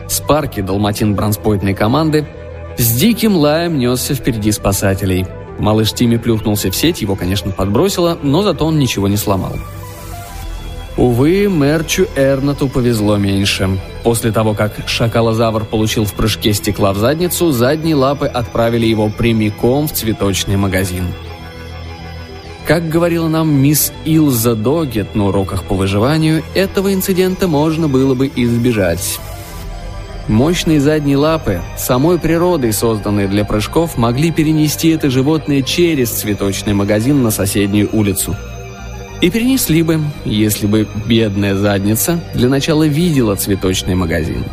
Спарки, 0.07 0.61
далматин 0.61 1.15
бронспойтной 1.15 1.73
команды, 1.73 2.27
с 2.77 2.91
диким 2.91 3.35
лаем 3.35 3.79
несся 3.79 4.13
впереди 4.13 4.51
спасателей. 4.51 5.25
Малыш 5.57 5.93
Тимми 5.93 6.17
плюхнулся 6.17 6.69
в 6.69 6.75
сеть, 6.75 7.01
его, 7.01 7.15
конечно, 7.15 7.49
подбросило, 7.49 8.19
но 8.21 8.43
зато 8.43 8.67
он 8.67 8.77
ничего 8.77 9.07
не 9.07 9.17
сломал. 9.17 9.55
Увы, 10.97 11.47
Мерчу 11.47 12.07
Эрнату 12.15 12.67
повезло 12.67 13.17
меньше. 13.17 13.69
После 14.03 14.31
того, 14.31 14.55
как 14.55 14.73
шакалозавр 14.87 15.63
получил 15.65 16.05
в 16.05 16.13
прыжке 16.13 16.53
стекла 16.53 16.91
в 16.91 16.97
задницу, 16.97 17.51
задние 17.51 17.93
лапы 17.93 18.25
отправили 18.25 18.87
его 18.87 19.09
прямиком 19.09 19.87
в 19.87 19.93
цветочный 19.93 20.57
магазин. 20.57 21.05
Как 22.65 22.89
говорила 22.89 23.27
нам 23.27 23.49
мисс 23.49 23.93
Илза 24.05 24.55
Догет 24.55 25.13
на 25.13 25.27
уроках 25.27 25.65
по 25.65 25.75
выживанию, 25.75 26.43
этого 26.55 26.91
инцидента 26.93 27.47
можно 27.47 27.87
было 27.87 28.15
бы 28.15 28.29
избежать. 28.35 29.19
Мощные 30.27 30.81
задние 30.81 31.15
лапы, 31.15 31.61
самой 31.77 32.19
природой 32.19 32.73
созданные 32.73 33.27
для 33.27 33.45
прыжков, 33.45 33.97
могли 33.97 34.31
перенести 34.31 34.89
это 34.89 35.09
животное 35.09 35.61
через 35.61 36.09
цветочный 36.09 36.73
магазин 36.73 37.21
на 37.23 37.29
соседнюю 37.31 37.87
улицу. 37.93 38.35
И 39.21 39.31
перенесли 39.31 39.81
бы, 39.81 39.99
если 40.25 40.67
бы 40.67 40.87
бедная 41.07 41.55
задница 41.55 42.19
для 42.35 42.49
начала 42.49 42.83
видела 42.83 43.35
цветочный 43.35 43.95
магазин. 43.95 44.43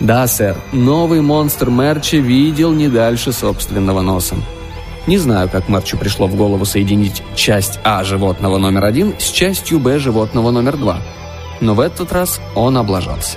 Да, 0.00 0.26
сэр, 0.26 0.56
новый 0.72 1.20
монстр 1.20 1.70
Мерча 1.70 2.16
видел 2.16 2.72
не 2.72 2.88
дальше 2.88 3.32
собственного 3.32 4.00
носа. 4.00 4.36
Не 5.06 5.18
знаю, 5.18 5.50
как 5.50 5.68
Марчу 5.68 5.98
пришло 5.98 6.26
в 6.26 6.34
голову 6.34 6.64
соединить 6.64 7.22
часть 7.34 7.78
А 7.84 8.02
животного 8.04 8.56
номер 8.56 8.84
один 8.84 9.14
с 9.18 9.30
частью 9.30 9.78
Б 9.78 9.98
животного 9.98 10.50
номер 10.50 10.78
два. 10.78 11.00
Но 11.60 11.74
в 11.74 11.80
этот 11.80 12.10
раз 12.10 12.40
он 12.54 12.78
облажался. 12.78 13.36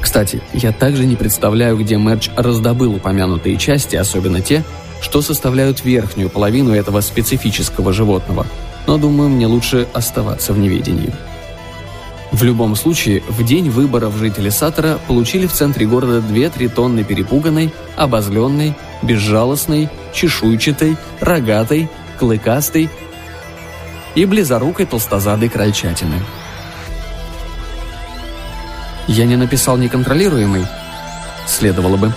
Кстати, 0.00 0.42
я 0.52 0.72
также 0.72 1.06
не 1.06 1.14
представляю, 1.14 1.78
где 1.78 1.96
Мерч 1.96 2.30
раздобыл 2.36 2.96
упомянутые 2.96 3.56
части, 3.56 3.94
особенно 3.94 4.40
те, 4.40 4.64
что 5.00 5.22
составляют 5.22 5.84
верхнюю 5.84 6.28
половину 6.28 6.74
этого 6.74 7.00
специфического 7.00 7.92
животного. 7.92 8.46
Но 8.86 8.98
думаю, 8.98 9.30
мне 9.30 9.46
лучше 9.46 9.86
оставаться 9.92 10.52
в 10.52 10.58
неведении. 10.58 11.12
В 12.32 12.44
любом 12.44 12.76
случае, 12.76 13.22
в 13.28 13.44
день 13.44 13.68
выборов 13.68 14.16
жители 14.16 14.48
Саттера 14.48 14.98
получили 15.06 15.46
в 15.46 15.52
центре 15.52 15.86
города 15.86 16.18
2-3 16.18 16.68
тонны 16.70 17.04
перепуганной, 17.04 17.72
обозленной, 17.94 18.74
безжалостной, 19.02 19.90
чешуйчатой, 20.14 20.96
рогатой, 21.20 21.90
клыкастой 22.18 22.88
и 24.14 24.24
близорукой 24.24 24.86
толстозадой 24.86 25.50
крольчатины. 25.50 26.22
Я 29.06 29.26
не 29.26 29.36
написал 29.36 29.76
неконтролируемый? 29.76 30.64
Следовало 31.46 31.96
бы. 31.96 32.12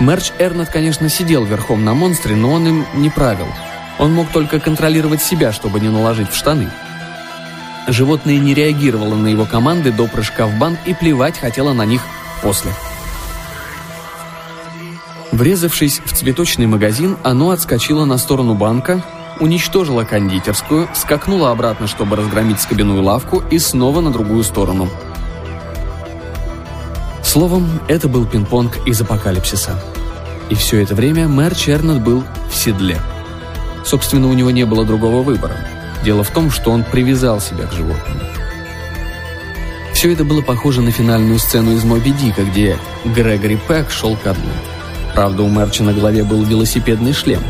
Мерч 0.00 0.32
Эрнет, 0.38 0.68
конечно, 0.68 1.08
сидел 1.08 1.44
верхом 1.44 1.84
на 1.84 1.94
монстре, 1.94 2.36
но 2.36 2.52
он 2.52 2.66
им 2.66 2.86
не 2.94 3.08
правил. 3.08 3.46
Он 4.00 4.14
мог 4.14 4.30
только 4.30 4.58
контролировать 4.58 5.22
себя, 5.22 5.52
чтобы 5.52 5.78
не 5.78 5.90
наложить 5.90 6.30
в 6.30 6.34
штаны. 6.34 6.70
Животное 7.86 8.38
не 8.38 8.54
реагировало 8.54 9.14
на 9.14 9.28
его 9.28 9.44
команды 9.44 9.92
до 9.92 10.06
прыжка 10.06 10.46
в 10.46 10.58
банк 10.58 10.78
и 10.86 10.94
плевать 10.94 11.38
хотело 11.38 11.74
на 11.74 11.84
них 11.84 12.00
после. 12.42 12.72
Врезавшись 15.32 16.00
в 16.04 16.12
цветочный 16.14 16.66
магазин, 16.66 17.18
оно 17.22 17.50
отскочило 17.50 18.06
на 18.06 18.16
сторону 18.16 18.54
банка, 18.54 19.04
уничтожило 19.38 20.04
кондитерскую, 20.04 20.88
скакнуло 20.94 21.50
обратно, 21.50 21.86
чтобы 21.86 22.16
разгромить 22.16 22.60
скобяную 22.60 23.02
лавку, 23.02 23.42
и 23.50 23.58
снова 23.58 24.00
на 24.00 24.10
другую 24.10 24.44
сторону. 24.44 24.88
Словом, 27.22 27.68
это 27.86 28.08
был 28.08 28.24
пинг-понг 28.24 28.86
из 28.86 29.00
апокалипсиса. 29.02 29.78
И 30.48 30.54
все 30.54 30.82
это 30.82 30.94
время 30.94 31.28
мэр 31.28 31.54
Чернет 31.54 32.02
был 32.02 32.24
в 32.50 32.56
седле. 32.56 32.98
Собственно, 33.84 34.28
у 34.28 34.32
него 34.32 34.50
не 34.50 34.64
было 34.64 34.84
другого 34.84 35.22
выбора. 35.22 35.56
Дело 36.04 36.24
в 36.24 36.30
том, 36.30 36.50
что 36.50 36.70
он 36.70 36.84
привязал 36.84 37.40
себя 37.40 37.66
к 37.66 37.72
животному. 37.72 38.20
Все 39.94 40.12
это 40.12 40.24
было 40.24 40.40
похоже 40.40 40.80
на 40.80 40.90
финальную 40.90 41.38
сцену 41.38 41.72
из 41.72 41.84
«Моби 41.84 42.12
Дика», 42.12 42.42
где 42.42 42.78
Грегори 43.04 43.58
Пэк 43.68 43.90
шел 43.90 44.16
ко 44.16 44.32
дну. 44.32 44.50
Правда, 45.14 45.42
у 45.42 45.48
Мерча 45.48 45.82
на 45.82 45.92
голове 45.92 46.24
был 46.24 46.42
велосипедный 46.42 47.12
шлем. 47.12 47.42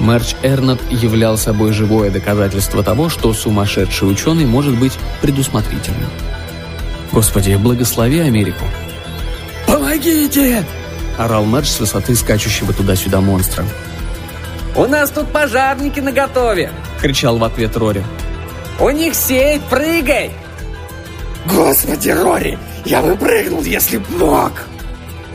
Мерч 0.00 0.34
Эрнат 0.42 0.80
являл 0.90 1.38
собой 1.38 1.72
живое 1.72 2.10
доказательство 2.10 2.82
того, 2.82 3.08
что 3.08 3.32
сумасшедший 3.32 4.10
ученый 4.10 4.44
может 4.44 4.78
быть 4.78 4.92
предусмотрительным. 5.22 6.10
Господи, 7.12 7.54
благослови 7.54 8.18
Америку. 8.18 8.64
«Помогите!»– 9.66 10.66
орал 11.18 11.46
Мерч 11.46 11.68
с 11.68 11.80
высоты 11.80 12.14
скачущего 12.14 12.72
туда-сюда 12.72 13.20
монстра. 13.20 13.64
«У 14.76 14.86
нас 14.86 15.10
тут 15.10 15.28
пожарники 15.28 16.00
наготове!»– 16.00 16.72
кричал 17.00 17.38
в 17.38 17.44
ответ 17.44 17.76
Рори. 17.76 18.04
«У 18.80 18.90
них 18.90 19.14
сеть, 19.14 19.62
прыгай!» 19.70 20.32
«Господи, 21.46 22.08
Рори, 22.10 22.58
я 22.84 23.00
бы 23.00 23.14
прыгнул, 23.16 23.62
если 23.62 23.98
б 23.98 24.04
мог!» 24.18 24.52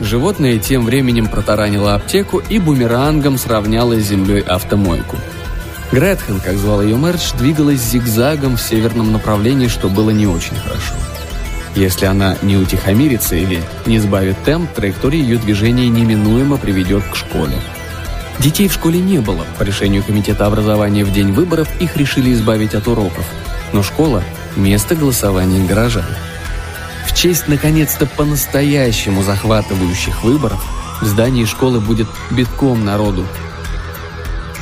Животное 0.00 0.58
тем 0.58 0.84
временем 0.84 1.28
протаранило 1.28 1.94
аптеку 1.94 2.42
и 2.50 2.58
бумерангом 2.58 3.38
сравняло 3.38 3.98
с 3.98 4.04
землей 4.04 4.40
автомойку. 4.40 5.16
Гретхен, 5.92 6.40
как 6.40 6.56
звал 6.56 6.82
ее 6.82 6.96
Мерч, 6.96 7.32
двигалась 7.32 7.80
зигзагом 7.80 8.56
в 8.56 8.62
северном 8.62 9.12
направлении, 9.12 9.68
что 9.68 9.88
было 9.88 10.10
не 10.10 10.26
очень 10.26 10.56
хорошо. 10.56 10.94
Если 11.74 12.06
она 12.06 12.36
не 12.42 12.56
утихомирится 12.56 13.36
или 13.36 13.62
не 13.86 13.98
сбавит 14.00 14.36
темп, 14.44 14.70
траектория 14.72 15.20
ее 15.20 15.38
движения 15.38 15.88
неминуемо 15.88 16.56
приведет 16.56 17.04
к 17.10 17.16
школе. 17.16 17.56
Детей 18.40 18.68
в 18.68 18.72
школе 18.72 18.98
не 18.98 19.18
было. 19.18 19.44
По 19.58 19.64
решению 19.64 20.02
комитета 20.02 20.46
образования 20.46 21.04
в 21.04 21.12
день 21.12 21.30
выборов 21.30 21.68
их 21.78 21.98
решили 21.98 22.32
избавить 22.32 22.74
от 22.74 22.88
уроков. 22.88 23.26
Но 23.74 23.82
школа– 23.82 24.24
место 24.56 24.94
голосования 24.94 25.66
горожан. 25.66 26.06
В 27.06 27.14
честь, 27.14 27.48
наконец-то, 27.48 28.06
по-настоящему 28.06 29.22
захватывающих 29.22 30.24
выборов 30.24 30.64
в 31.02 31.04
здании 31.04 31.44
школы 31.44 31.80
будет 31.80 32.08
битком 32.30 32.82
народу. 32.82 33.26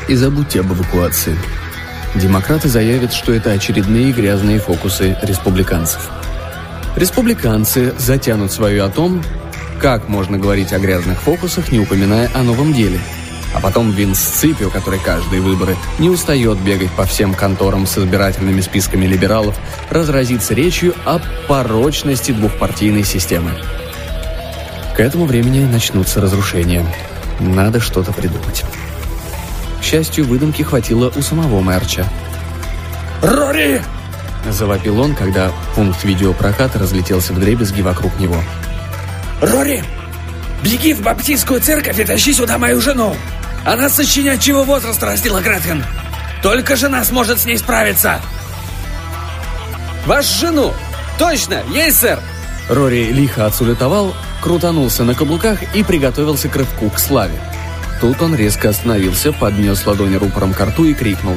И 0.08 0.16
забудьте 0.16 0.60
об 0.60 0.72
эвакуации. 0.72 1.38
Демократы 2.16 2.68
заявят, 2.68 3.12
что 3.12 3.32
это 3.32 3.52
очередные 3.52 4.10
грязные 4.10 4.58
фокусы 4.58 5.16
республиканцев. 5.22 6.10
Республиканцы 6.96 7.94
затянут 7.96 8.50
свое 8.50 8.82
о 8.82 8.88
том, 8.88 9.22
как 9.80 10.08
можно 10.08 10.36
говорить 10.36 10.72
о 10.72 10.80
грязных 10.80 11.20
фокусах, 11.20 11.70
не 11.70 11.78
упоминая 11.78 12.28
о 12.34 12.42
новом 12.42 12.72
деле. 12.72 12.98
А 13.54 13.60
потом 13.60 13.90
Винс 13.90 14.18
Ципио, 14.18 14.70
который 14.70 15.00
каждые 15.00 15.40
выборы 15.40 15.76
не 15.98 16.10
устает 16.10 16.58
бегать 16.58 16.90
по 16.92 17.04
всем 17.04 17.34
конторам 17.34 17.86
с 17.86 17.96
избирательными 17.98 18.60
списками 18.60 19.06
либералов, 19.06 19.56
разразится 19.90 20.54
речью 20.54 20.94
о 21.04 21.20
порочности 21.46 22.32
двухпартийной 22.32 23.04
системы. 23.04 23.52
К 24.94 25.00
этому 25.00 25.26
времени 25.26 25.64
начнутся 25.64 26.20
разрушения. 26.20 26.84
Надо 27.40 27.80
что-то 27.80 28.12
придумать. 28.12 28.64
К 29.80 29.84
счастью, 29.84 30.26
выдумки 30.26 30.62
хватило 30.62 31.12
у 31.14 31.22
самого 31.22 31.62
Мерча. 31.62 32.04
«Рори!»– 33.22 33.80
завопил 34.50 35.00
он, 35.00 35.14
когда 35.14 35.52
пункт 35.74 36.04
видеопроката 36.04 36.78
разлетелся 36.78 37.32
в 37.32 37.40
дребезги 37.40 37.80
вокруг 37.80 38.18
него. 38.18 38.36
«Рори! 39.40 39.82
Беги 40.62 40.92
в 40.92 41.02
баптистскую 41.02 41.60
церковь 41.60 41.98
и 41.98 42.04
тащи 42.04 42.32
сюда 42.32 42.58
мою 42.58 42.80
жену! 42.80 43.16
Она 43.64 43.88
сочинячего 43.88 44.62
возраста 44.64 45.06
растила 45.06 45.40
Гретхен! 45.40 45.84
Только 46.42 46.76
жена 46.76 47.04
сможет 47.04 47.38
с 47.40 47.44
ней 47.44 47.58
справиться!» 47.58 48.20
«Вашу 50.06 50.38
жену! 50.38 50.72
Точно! 51.18 51.62
Есть, 51.70 52.00
сэр!» 52.00 52.18
Рори 52.68 53.12
лихо 53.12 53.46
отсулетовал, 53.46 54.14
крутанулся 54.40 55.04
на 55.04 55.14
каблуках 55.14 55.58
и 55.74 55.82
приготовился 55.82 56.48
к 56.48 56.56
рывку 56.56 56.90
к 56.90 56.98
славе. 56.98 57.38
Тут 58.00 58.22
он 58.22 58.34
резко 58.34 58.68
остановился, 58.68 59.32
поднес 59.32 59.84
ладони 59.84 60.16
рупором 60.16 60.54
к 60.54 60.60
рту 60.60 60.84
и 60.84 60.94
крикнул. 60.94 61.36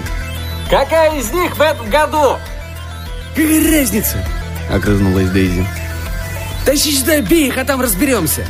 «Какая 0.70 1.20
из 1.20 1.32
них 1.32 1.58
в 1.58 1.62
этом 1.62 1.90
году?» 1.90 2.38
«Какая 3.36 3.72
разница?»— 3.72 4.24
огрызнулась 4.72 5.30
Дейзи. 5.30 5.66
«Тащи 6.66 6.92
сюда, 6.92 7.20
бей 7.22 7.48
их, 7.48 7.58
а 7.58 7.66
там 7.66 7.82
разберемся!» 7.82 8.46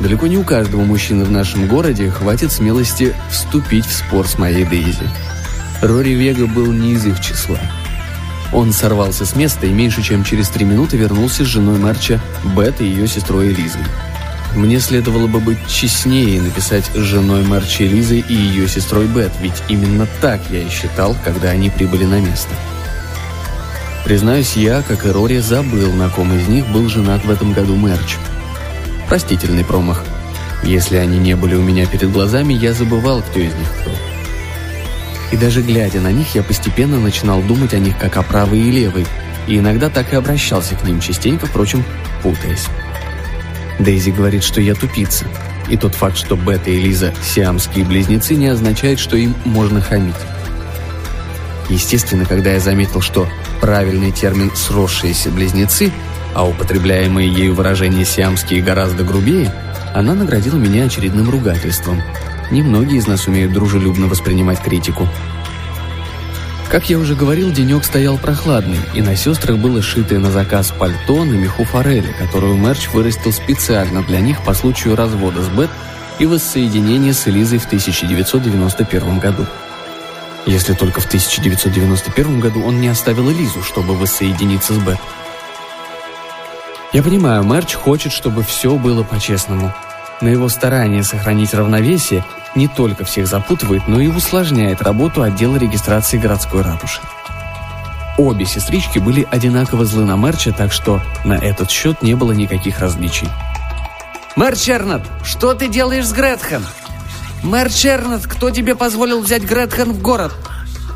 Далеко 0.00 0.26
не 0.26 0.38
у 0.38 0.44
каждого 0.44 0.82
мужчины 0.82 1.24
в 1.24 1.30
нашем 1.30 1.68
городе 1.68 2.10
хватит 2.10 2.50
смелости 2.50 3.14
вступить 3.30 3.84
в 3.84 3.92
спор 3.92 4.26
с 4.26 4.38
моей 4.38 4.64
Дейзи. 4.64 5.08
Рори 5.82 6.10
Вега 6.10 6.46
был 6.46 6.72
не 6.72 6.92
из 6.92 7.04
их 7.04 7.20
числа. 7.20 7.58
Он 8.52 8.72
сорвался 8.72 9.26
с 9.26 9.36
места 9.36 9.66
и 9.66 9.70
меньше 9.70 10.02
чем 10.02 10.24
через 10.24 10.48
три 10.48 10.64
минуты 10.64 10.96
вернулся 10.96 11.44
с 11.44 11.48
женой 11.48 11.78
Мерча 11.78 12.18
Бет 12.56 12.80
и 12.80 12.86
ее 12.86 13.06
сестрой 13.06 13.48
Элизой. 13.48 13.82
Мне 14.56 14.80
следовало 14.80 15.28
бы 15.28 15.38
быть 15.38 15.58
честнее 15.68 16.38
и 16.38 16.40
написать 16.40 16.90
женой 16.94 17.44
Мерча 17.44 17.86
Элизой 17.86 18.24
и 18.26 18.34
ее 18.34 18.68
сестрой 18.68 19.06
Бет, 19.06 19.30
ведь 19.40 19.62
именно 19.68 20.08
так 20.22 20.40
я 20.50 20.62
и 20.62 20.70
считал, 20.70 21.14
когда 21.24 21.50
они 21.50 21.68
прибыли 21.68 22.04
на 22.04 22.20
место. 22.20 22.54
Признаюсь, 24.04 24.56
я, 24.56 24.82
как 24.82 25.04
и 25.04 25.10
Рори, 25.10 25.38
забыл, 25.38 25.92
на 25.92 26.08
ком 26.08 26.34
из 26.34 26.48
них 26.48 26.66
был 26.68 26.88
женат 26.88 27.24
в 27.24 27.30
этом 27.30 27.52
году 27.52 27.76
Мерч. 27.76 28.16
Простительный 29.10 29.64
промах. 29.64 30.04
Если 30.62 30.96
они 30.96 31.18
не 31.18 31.34
были 31.34 31.56
у 31.56 31.62
меня 31.62 31.84
перед 31.84 32.12
глазами, 32.12 32.54
я 32.54 32.72
забывал, 32.72 33.22
кто 33.22 33.40
из 33.40 33.52
них 33.52 33.68
кто. 33.80 33.90
И 35.32 35.36
даже 35.36 35.62
глядя 35.62 36.00
на 36.00 36.12
них, 36.12 36.36
я 36.36 36.44
постепенно 36.44 37.00
начинал 37.00 37.42
думать 37.42 37.74
о 37.74 37.80
них 37.80 37.98
как 37.98 38.16
о 38.16 38.22
правой 38.22 38.60
и 38.60 38.70
левой, 38.70 39.04
и 39.48 39.58
иногда 39.58 39.90
так 39.90 40.12
и 40.12 40.16
обращался 40.16 40.76
к 40.76 40.84
ним, 40.84 41.00
частенько, 41.00 41.46
впрочем, 41.46 41.82
путаясь. 42.22 42.66
Дейзи 43.80 44.10
говорит, 44.10 44.44
что 44.44 44.60
я 44.60 44.76
тупица, 44.76 45.24
и 45.68 45.76
тот 45.76 45.96
факт, 45.96 46.16
что 46.16 46.36
Бета 46.36 46.70
и 46.70 46.80
Лиза– 46.80 47.12
сиамские 47.34 47.84
близнецы, 47.84 48.36
не 48.36 48.46
означает, 48.46 49.00
что 49.00 49.16
им 49.16 49.34
можно 49.44 49.80
хамить. 49.80 50.14
Естественно, 51.68 52.26
когда 52.26 52.52
я 52.52 52.60
заметил, 52.60 53.00
что 53.00 53.26
правильный 53.60 54.12
термин 54.12 54.52
«сросшиеся 54.54 55.30
близнецы», 55.30 55.90
а 56.34 56.46
употребляемые 56.46 57.32
ею 57.32 57.54
выражения 57.54 58.04
«сиамские» 58.04 58.62
гораздо 58.62 59.04
грубее, 59.04 59.52
она 59.94 60.14
наградила 60.14 60.56
меня 60.56 60.84
очередным 60.84 61.30
ругательством– 61.30 62.02
Немногие 62.50 62.98
из 62.98 63.06
нас 63.06 63.28
умеют 63.28 63.52
дружелюбно 63.52 64.08
воспринимать 64.08 64.60
критику. 64.60 65.08
Как 66.68 66.90
я 66.90 66.98
уже 66.98 67.14
говорил, 67.14 67.52
денек 67.52 67.84
стоял 67.84 68.18
прохладный, 68.18 68.78
и 68.94 69.02
на 69.02 69.16
сестрах 69.16 69.58
было 69.58 69.82
шитое 69.82 70.18
на 70.18 70.30
заказ 70.30 70.72
пальто 70.76 71.24
на 71.24 71.34
меху 71.34 71.64
форели, 71.64 72.12
которую 72.18 72.56
Мерч 72.56 72.88
вырастил 72.92 73.32
специально 73.32 74.02
для 74.02 74.20
них 74.20 74.42
по 74.42 74.54
случаю 74.54 74.96
развода 74.96 75.42
с 75.42 75.48
Бет 75.48 75.70
и 76.18 76.26
воссоединения 76.26 77.12
с 77.12 77.26
Элизой 77.26 77.58
в 77.58 77.66
1991 77.66 79.18
году. 79.18 79.46
Если 80.46 80.74
только 80.74 81.00
в 81.00 81.06
1991 81.06 82.40
году 82.40 82.64
он 82.64 82.80
не 82.80 82.88
оставил 82.88 83.30
Элизу, 83.30 83.62
чтобы 83.62 83.94
воссоединиться 83.94 84.74
с 84.74 84.78
Бет. 84.78 84.98
Я 86.92 87.04
понимаю, 87.04 87.44
Мерч 87.44 87.74
хочет, 87.74 88.12
чтобы 88.12 88.42
все 88.42 88.76
было 88.76 89.04
по-честному. 89.04 89.72
Но 90.20 90.28
его 90.28 90.48
старание 90.48 91.04
сохранить 91.04 91.54
равновесие 91.54 92.24
не 92.56 92.66
только 92.66 93.04
всех 93.04 93.28
запутывает, 93.28 93.86
но 93.86 94.00
и 94.00 94.08
усложняет 94.08 94.82
работу 94.82 95.22
отдела 95.22 95.56
регистрации 95.56 96.18
городской 96.18 96.62
ратуши. 96.62 97.00
Обе 98.18 98.44
сестрички 98.44 98.98
были 98.98 99.26
одинаково 99.30 99.84
злы 99.84 100.04
на 100.04 100.16
Мерча, 100.16 100.52
так 100.52 100.72
что 100.72 101.00
на 101.24 101.34
этот 101.34 101.70
счет 101.70 102.02
не 102.02 102.14
было 102.14 102.32
никаких 102.32 102.80
различий. 102.80 103.28
«Мэр 104.36 104.56
Чернат, 104.56 105.02
что 105.24 105.54
ты 105.54 105.68
делаешь 105.68 106.06
с 106.06 106.12
Гретхен?» 106.12 106.64
«Мэр 107.42 107.72
Чернат, 107.72 108.26
кто 108.26 108.50
тебе 108.50 108.74
позволил 108.74 109.22
взять 109.22 109.44
Гретхен 109.44 109.92
в 109.92 110.02
город? 110.02 110.32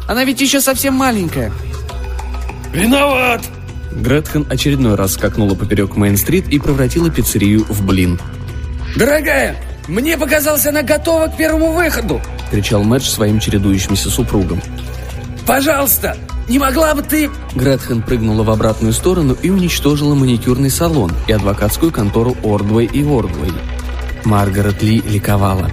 Она 0.08 0.24
ведь 0.24 0.40
еще 0.40 0.60
совсем 0.60 0.94
маленькая». 0.94 1.52
«Виноват!» 2.72 3.40
Гретхен 3.94 4.46
очередной 4.50 4.96
раз 4.96 5.14
скакнула 5.14 5.54
поперек 5.54 5.96
Мейн-стрит 5.96 6.48
и 6.48 6.58
превратила 6.58 7.10
пиццерию 7.10 7.64
в 7.68 7.86
блин. 7.86 8.20
«Дорогая, 8.96 9.56
мне 9.88 10.16
показалось, 10.18 10.66
она 10.66 10.82
готова 10.82 11.28
к 11.28 11.36
первому 11.36 11.72
выходу!»— 11.72 12.20
кричал 12.50 12.82
Мэтч 12.82 13.08
своим 13.08 13.38
чередующимся 13.38 14.10
супругам. 14.10 14.60
«Пожалуйста, 15.46 16.16
не 16.48 16.58
могла 16.58 16.94
бы 16.94 17.02
ты...» 17.02 17.30
Гретхен 17.54 18.02
прыгнула 18.02 18.42
в 18.42 18.50
обратную 18.50 18.92
сторону 18.92 19.36
и 19.40 19.50
уничтожила 19.50 20.14
маникюрный 20.14 20.70
салон 20.70 21.12
и 21.28 21.32
адвокатскую 21.32 21.92
контору 21.92 22.36
Ордвей 22.42 22.86
и 22.86 23.04
Ордвей. 23.04 23.52
Маргарет 24.24 24.82
Ли 24.82 25.00
ликовала. 25.02 25.70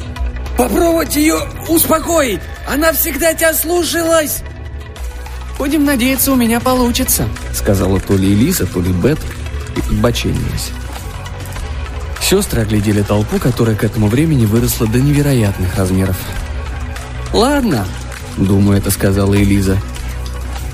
«Попробовать 0.57 1.15
ее 1.15 1.39
успокоить! 1.69 2.41
Она 2.67 2.91
всегда 2.93 3.33
тебя 3.33 3.53
слушалась!» 3.53 4.43
«Будем 5.61 5.85
надеяться, 5.85 6.31
у 6.31 6.35
меня 6.35 6.59
получится»,— 6.59 7.29
сказала 7.53 7.99
то 7.99 8.17
ли 8.17 8.33
Элиза, 8.33 8.65
то 8.65 8.81
ли 8.81 8.91
Бет 8.91 9.19
и 9.77 9.81
подбоченилась. 9.81 10.71
Сестры 12.19 12.63
оглядели 12.63 13.03
толпу, 13.03 13.37
которая 13.37 13.75
к 13.75 13.83
этому 13.83 14.07
времени 14.07 14.47
выросла 14.47 14.87
до 14.87 14.99
невероятных 14.99 15.75
размеров. 15.75 16.17
«Ладно»,— 17.31 17.85
думаю, 18.37 18.79
это 18.79 18.89
сказала 18.89 19.35
Элиза. 19.35 19.77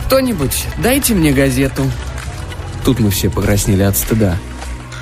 «Кто-нибудь, 0.05 0.65
дайте 0.77 1.15
мне 1.15 1.33
газету». 1.33 1.83
Тут 2.85 2.99
мы 2.99 3.09
все 3.09 3.29
покраснели 3.29 3.83
от 3.83 3.97
стыда. 3.97 4.37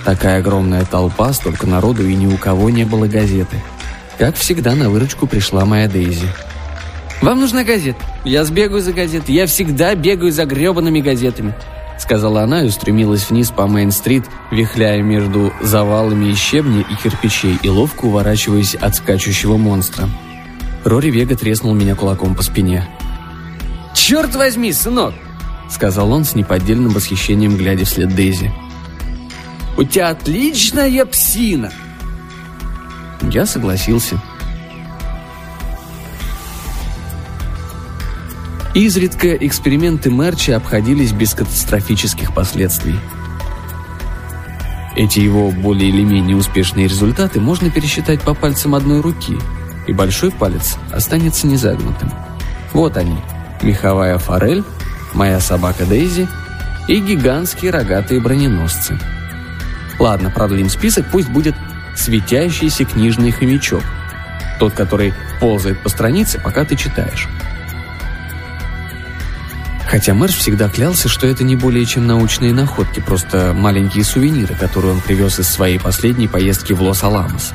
Такая 0.04 0.40
огромная 0.40 0.84
толпа, 0.84 1.32
столько 1.32 1.68
народу, 1.68 2.08
и 2.08 2.16
ни 2.16 2.26
у 2.26 2.38
кого 2.38 2.72
не 2.72 2.86
было 2.86 3.06
газеты. 3.06 3.62
Как 4.18 4.36
всегда, 4.36 4.74
на 4.74 4.90
выручку 4.90 5.28
пришла 5.28 5.64
моя 5.64 5.88
Дейзи. 5.88 6.28
«Вам 7.22 7.40
нужна 7.40 7.64
газета? 7.64 8.00
Я 8.24 8.44
сбегаю 8.44 8.82
за 8.82 8.94
газетой. 8.94 9.36
Я 9.36 9.46
всегда 9.48 9.96
бегаю 9.96 10.32
за 10.32 10.46
гребаными 10.46 11.02
газетами.— 11.02 11.56
сказала 11.98 12.42
она 12.44 12.62
и 12.62 12.68
устремилась 12.68 13.30
вниз 13.30 13.52
по 13.52 13.62
Мейн-стрит, 13.62 14.26
вихляя 14.52 15.02
между 15.02 15.54
завалами 15.62 16.32
и 16.32 16.36
щебня 16.36 16.82
и 16.82 16.96
кирпичей 16.96 17.58
и 17.62 17.70
ловко 17.70 18.06
уворачиваясь 18.06 18.76
от 18.76 18.96
скачущего 18.96 19.56
монстра. 19.56 20.10
Рори 20.84 21.10
Вега 21.10 21.38
треснул 21.38 21.74
меня 21.74 21.96
кулаком 21.96 22.36
по 22.36 22.44
спине. 22.44 22.86
«Черт 23.94 24.36
возьми, 24.36 24.74
сынок!»— 24.74 25.14
сказал 25.70 26.12
он 26.12 26.26
с 26.26 26.36
неподдельным 26.36 26.92
восхищением, 26.92 27.56
глядя 27.56 27.86
вслед 27.86 28.14
Дейзи. 28.14 28.52
«У 29.78 29.84
тебя 29.84 30.10
отличная 30.10 31.06
псина!» 31.06 31.72
Я 33.32 33.46
согласился. 33.46 34.22
Изредка 38.76 39.34
эксперименты 39.36 40.12
Мерча 40.12 40.58
обходились 40.58 41.14
без 41.14 41.34
катастрофических 41.34 42.34
последствий. 42.34 43.00
Эти 44.98 45.20
его 45.20 45.50
более 45.50 45.88
или 45.88 46.04
менее 46.04 46.36
успешные 46.36 46.90
результаты 46.90 47.40
можно 47.40 47.72
пересчитать 47.72 48.20
по 48.22 48.34
пальцам 48.34 48.76
одной 48.76 49.00
руки. 49.00 49.38
и 49.88 49.94
большой 49.94 50.32
палец 50.32 50.78
останется 50.92 51.48
незагнутым. 51.48 52.12
Вот 52.74 52.98
они, 52.98 53.18
меховая 53.62 54.18
форель, 54.18 54.64
моя 55.14 55.40
собака 55.40 55.86
Дейзи 55.86 56.28
и 56.90 57.00
гигантские 57.00 57.72
рогатые 57.72 58.20
броненосцы. 58.20 59.00
Ладно, 60.00 60.32
продлим 60.32 60.70
список, 60.70 61.06
пусть 61.12 61.30
будет 61.30 61.56
светящийся 61.96 62.84
книжный 62.84 63.32
хомячок. 63.32 63.84
Тот, 64.60 64.74
который 64.74 65.14
ползает 65.40 65.80
по 65.82 65.88
странице, 65.88 66.42
пока 66.44 66.66
ты 66.66 66.76
читаешь. 66.76 67.30
Хотя 69.96 70.14
Мэрш 70.14 70.36
всегда 70.36 70.68
клялся, 70.68 71.08
что 71.08 71.26
это 71.26 71.46
не 71.46 71.56
более 71.56 71.86
чем 71.86 72.06
научные 72.06 72.54
находки, 72.54 73.00
просто 73.00 73.54
маленькие 73.56 74.04
сувениры, 74.04 74.54
которые 74.54 74.92
он 74.92 75.00
привез 75.00 75.40
из 75.40 75.48
своей 75.48 75.80
последней 75.80 76.28
поездки 76.28 76.74
в 76.74 76.82
Лос-Аламос. 76.82 77.54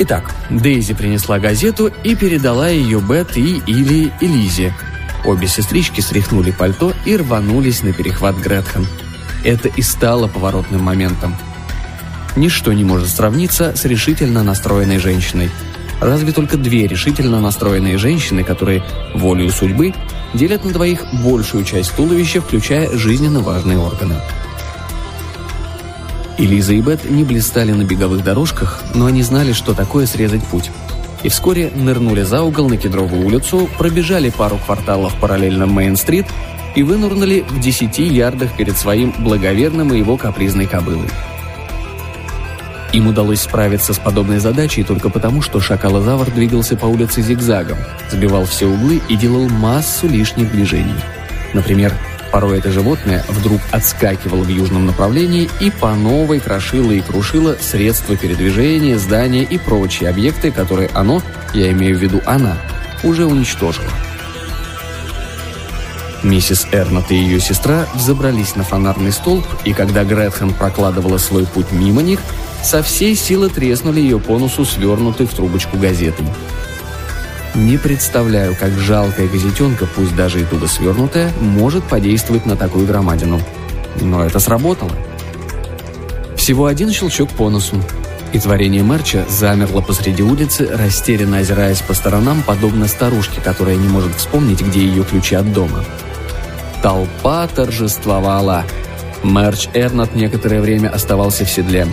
Итак, 0.00 0.30
Дейзи 0.50 0.92
принесла 0.92 1.38
газету 1.38 1.90
и 2.04 2.14
передала 2.14 2.68
ее 2.68 3.00
Бет 3.00 3.34
и 3.38 3.62
или 3.66 4.12
Элизе. 4.20 4.74
Обе 5.24 5.48
сестрички 5.48 6.02
стряхнули 6.02 6.50
пальто 6.50 6.92
и 7.06 7.16
рванулись 7.16 7.82
на 7.82 7.94
перехват 7.94 8.36
Гретхен. 8.36 8.86
Это 9.42 9.68
и 9.70 9.80
стало 9.80 10.28
поворотным 10.28 10.82
моментом. 10.82 11.34
Ничто 12.36 12.74
не 12.74 12.84
может 12.84 13.08
сравниться 13.08 13.74
с 13.74 13.86
решительно 13.86 14.42
настроенной 14.42 14.98
женщиной. 14.98 15.48
Разве 16.02 16.32
только 16.32 16.58
две 16.58 16.86
решительно 16.86 17.40
настроенные 17.40 17.96
женщины, 17.96 18.44
которые 18.44 18.84
волею 19.14 19.48
судьбы 19.48 19.94
делят 20.34 20.64
на 20.64 20.72
двоих 20.72 21.04
большую 21.12 21.64
часть 21.64 21.94
туловища, 21.94 22.40
включая 22.40 22.90
жизненно 22.96 23.40
важные 23.40 23.78
органы. 23.78 24.16
И 26.36 26.46
Лиза 26.46 26.74
и 26.74 26.80
Бет 26.80 27.08
не 27.08 27.22
блистали 27.22 27.72
на 27.72 27.84
беговых 27.84 28.24
дорожках, 28.24 28.82
но 28.94 29.06
они 29.06 29.22
знали, 29.22 29.52
что 29.52 29.72
такое 29.72 30.06
срезать 30.06 30.44
путь. 30.44 30.70
И 31.22 31.28
вскоре 31.28 31.70
нырнули 31.74 32.22
за 32.22 32.42
угол 32.42 32.68
на 32.68 32.76
Кедровую 32.76 33.24
улицу, 33.24 33.68
пробежали 33.78 34.30
пару 34.30 34.58
кварталов 34.58 35.14
параллельно 35.20 35.64
Мейн-стрит 35.64 36.26
и 36.74 36.82
вынурнули 36.82 37.44
в 37.48 37.60
десяти 37.60 38.04
ярдах 38.04 38.56
перед 38.56 38.76
своим 38.76 39.14
благоверным 39.18 39.94
и 39.94 39.98
его 39.98 40.16
капризной 40.16 40.66
кобылой. 40.66 41.08
Им 42.94 43.08
удалось 43.08 43.40
справиться 43.40 43.92
с 43.92 43.98
подобной 43.98 44.38
задачей 44.38 44.84
только 44.84 45.10
потому, 45.10 45.42
что 45.42 45.58
шакалозавр 45.58 46.30
двигался 46.30 46.76
по 46.76 46.86
улице 46.86 47.22
зигзагом, 47.22 47.76
сбивал 48.08 48.44
все 48.44 48.66
углы 48.66 49.02
и 49.08 49.16
делал 49.16 49.48
массу 49.48 50.06
лишних 50.06 50.52
движений. 50.52 50.94
Например, 51.54 51.92
порой 52.30 52.60
это 52.60 52.70
животное 52.70 53.24
вдруг 53.28 53.60
отскакивало 53.72 54.44
в 54.44 54.48
южном 54.48 54.86
направлении 54.86 55.50
и 55.58 55.72
по 55.72 55.92
новой 55.96 56.38
крошило 56.38 56.92
и 56.92 57.00
крушило 57.00 57.56
средства 57.60 58.16
передвижения, 58.16 58.96
здания 58.96 59.42
и 59.42 59.58
прочие 59.58 60.08
объекты, 60.08 60.52
которые 60.52 60.88
оно, 60.94 61.20
я 61.52 61.72
имею 61.72 61.98
в 61.98 62.00
виду 62.00 62.20
она, 62.26 62.56
уже 63.02 63.26
уничтожило. 63.26 63.90
Миссис 66.22 66.68
Эрнот 66.70 67.10
и 67.10 67.16
ее 67.16 67.40
сестра 67.40 67.86
взобрались 67.92 68.54
на 68.54 68.62
фонарный 68.62 69.10
столб, 69.10 69.44
и 69.64 69.72
когда 69.72 70.04
Гретхен 70.04 70.54
прокладывала 70.54 71.18
свой 71.18 71.44
путь 71.44 71.72
мимо 71.72 72.02
них, 72.02 72.20
со 72.64 72.82
всей 72.82 73.14
силы 73.14 73.50
треснули 73.50 74.00
ее 74.00 74.18
по 74.18 74.38
носу 74.38 74.64
свернутой 74.64 75.26
в 75.26 75.34
трубочку 75.34 75.76
газетой. 75.76 76.26
Не 77.54 77.76
представляю, 77.76 78.56
как 78.58 78.72
жалкая 78.72 79.28
газетенка, 79.28 79.86
пусть 79.86 80.16
даже 80.16 80.40
и 80.40 80.44
туго 80.44 80.66
свернутая, 80.66 81.30
может 81.40 81.84
подействовать 81.84 82.46
на 82.46 82.56
такую 82.56 82.86
громадину. 82.86 83.40
Но 84.00 84.24
это 84.24 84.40
сработало. 84.40 84.90
Всего 86.36 86.66
один 86.66 86.90
щелчок 86.90 87.30
по 87.30 87.48
носу, 87.48 87.80
и 88.32 88.40
творение 88.40 88.82
Мерча 88.82 89.24
замерло 89.28 89.80
посреди 89.80 90.22
улицы, 90.22 90.68
растерянно 90.72 91.38
озираясь 91.38 91.80
по 91.80 91.94
сторонам, 91.94 92.42
подобно 92.42 92.88
старушке, 92.88 93.40
которая 93.40 93.76
не 93.76 93.86
может 93.86 94.16
вспомнить, 94.16 94.60
где 94.60 94.80
ее 94.80 95.04
ключи 95.04 95.36
от 95.36 95.52
дома. 95.52 95.84
Толпа 96.82 97.46
торжествовала. 97.46 98.64
Мерч 99.22 99.68
Эрнат 99.74 100.16
некоторое 100.16 100.60
время 100.60 100.88
оставался 100.88 101.44
в 101.44 101.50
седле. 101.50 101.86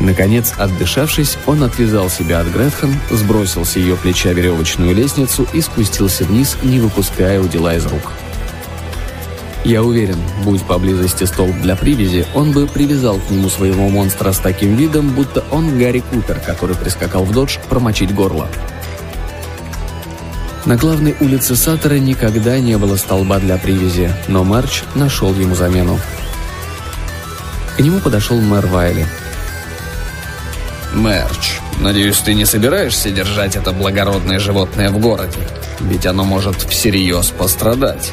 Наконец, 0.00 0.54
отдышавшись, 0.56 1.36
он 1.46 1.62
отвязал 1.64 2.08
себя 2.08 2.40
от 2.40 2.48
Гретхен, 2.48 2.94
сбросил 3.10 3.64
с 3.64 3.76
ее 3.76 3.96
плеча 3.96 4.32
веревочную 4.32 4.94
лестницу 4.94 5.46
и 5.52 5.60
спустился 5.60 6.24
вниз, 6.24 6.56
не 6.62 6.78
выпуская 6.78 7.40
удила 7.40 7.74
из 7.74 7.84
рук. 7.86 8.12
Я 9.64 9.82
уверен, 9.82 10.18
будь 10.44 10.62
поблизости 10.62 11.24
столб 11.24 11.60
для 11.60 11.74
привязи, 11.74 12.26
он 12.32 12.52
бы 12.52 12.66
привязал 12.66 13.18
к 13.18 13.30
нему 13.30 13.50
своего 13.50 13.88
монстра 13.88 14.32
с 14.32 14.38
таким 14.38 14.76
видом, 14.76 15.10
будто 15.10 15.44
он 15.50 15.78
Гарри 15.78 15.98
Купер, 15.98 16.38
который 16.40 16.76
прискакал 16.76 17.24
в 17.24 17.32
додж 17.32 17.58
промочить 17.68 18.14
горло. 18.14 18.48
На 20.64 20.76
главной 20.76 21.16
улице 21.20 21.56
Саттера 21.56 21.98
никогда 21.98 22.58
не 22.60 22.78
было 22.78 22.96
столба 22.96 23.38
для 23.38 23.58
привязи, 23.58 24.12
но 24.28 24.44
Марч 24.44 24.84
нашел 24.94 25.34
ему 25.34 25.54
замену. 25.54 25.98
К 27.76 27.80
нему 27.80 28.00
подошел 28.00 28.40
мэр 28.40 28.66
Вайли. 28.66 29.06
Мерч, 30.94 31.60
надеюсь, 31.80 32.18
ты 32.18 32.34
не 32.34 32.44
собираешься 32.44 33.10
держать 33.10 33.56
это 33.56 33.72
благородное 33.72 34.38
животное 34.38 34.90
в 34.90 34.98
городе? 34.98 35.38
Ведь 35.80 36.06
оно 36.06 36.24
может 36.24 36.56
всерьез 36.62 37.28
пострадать. 37.28 38.12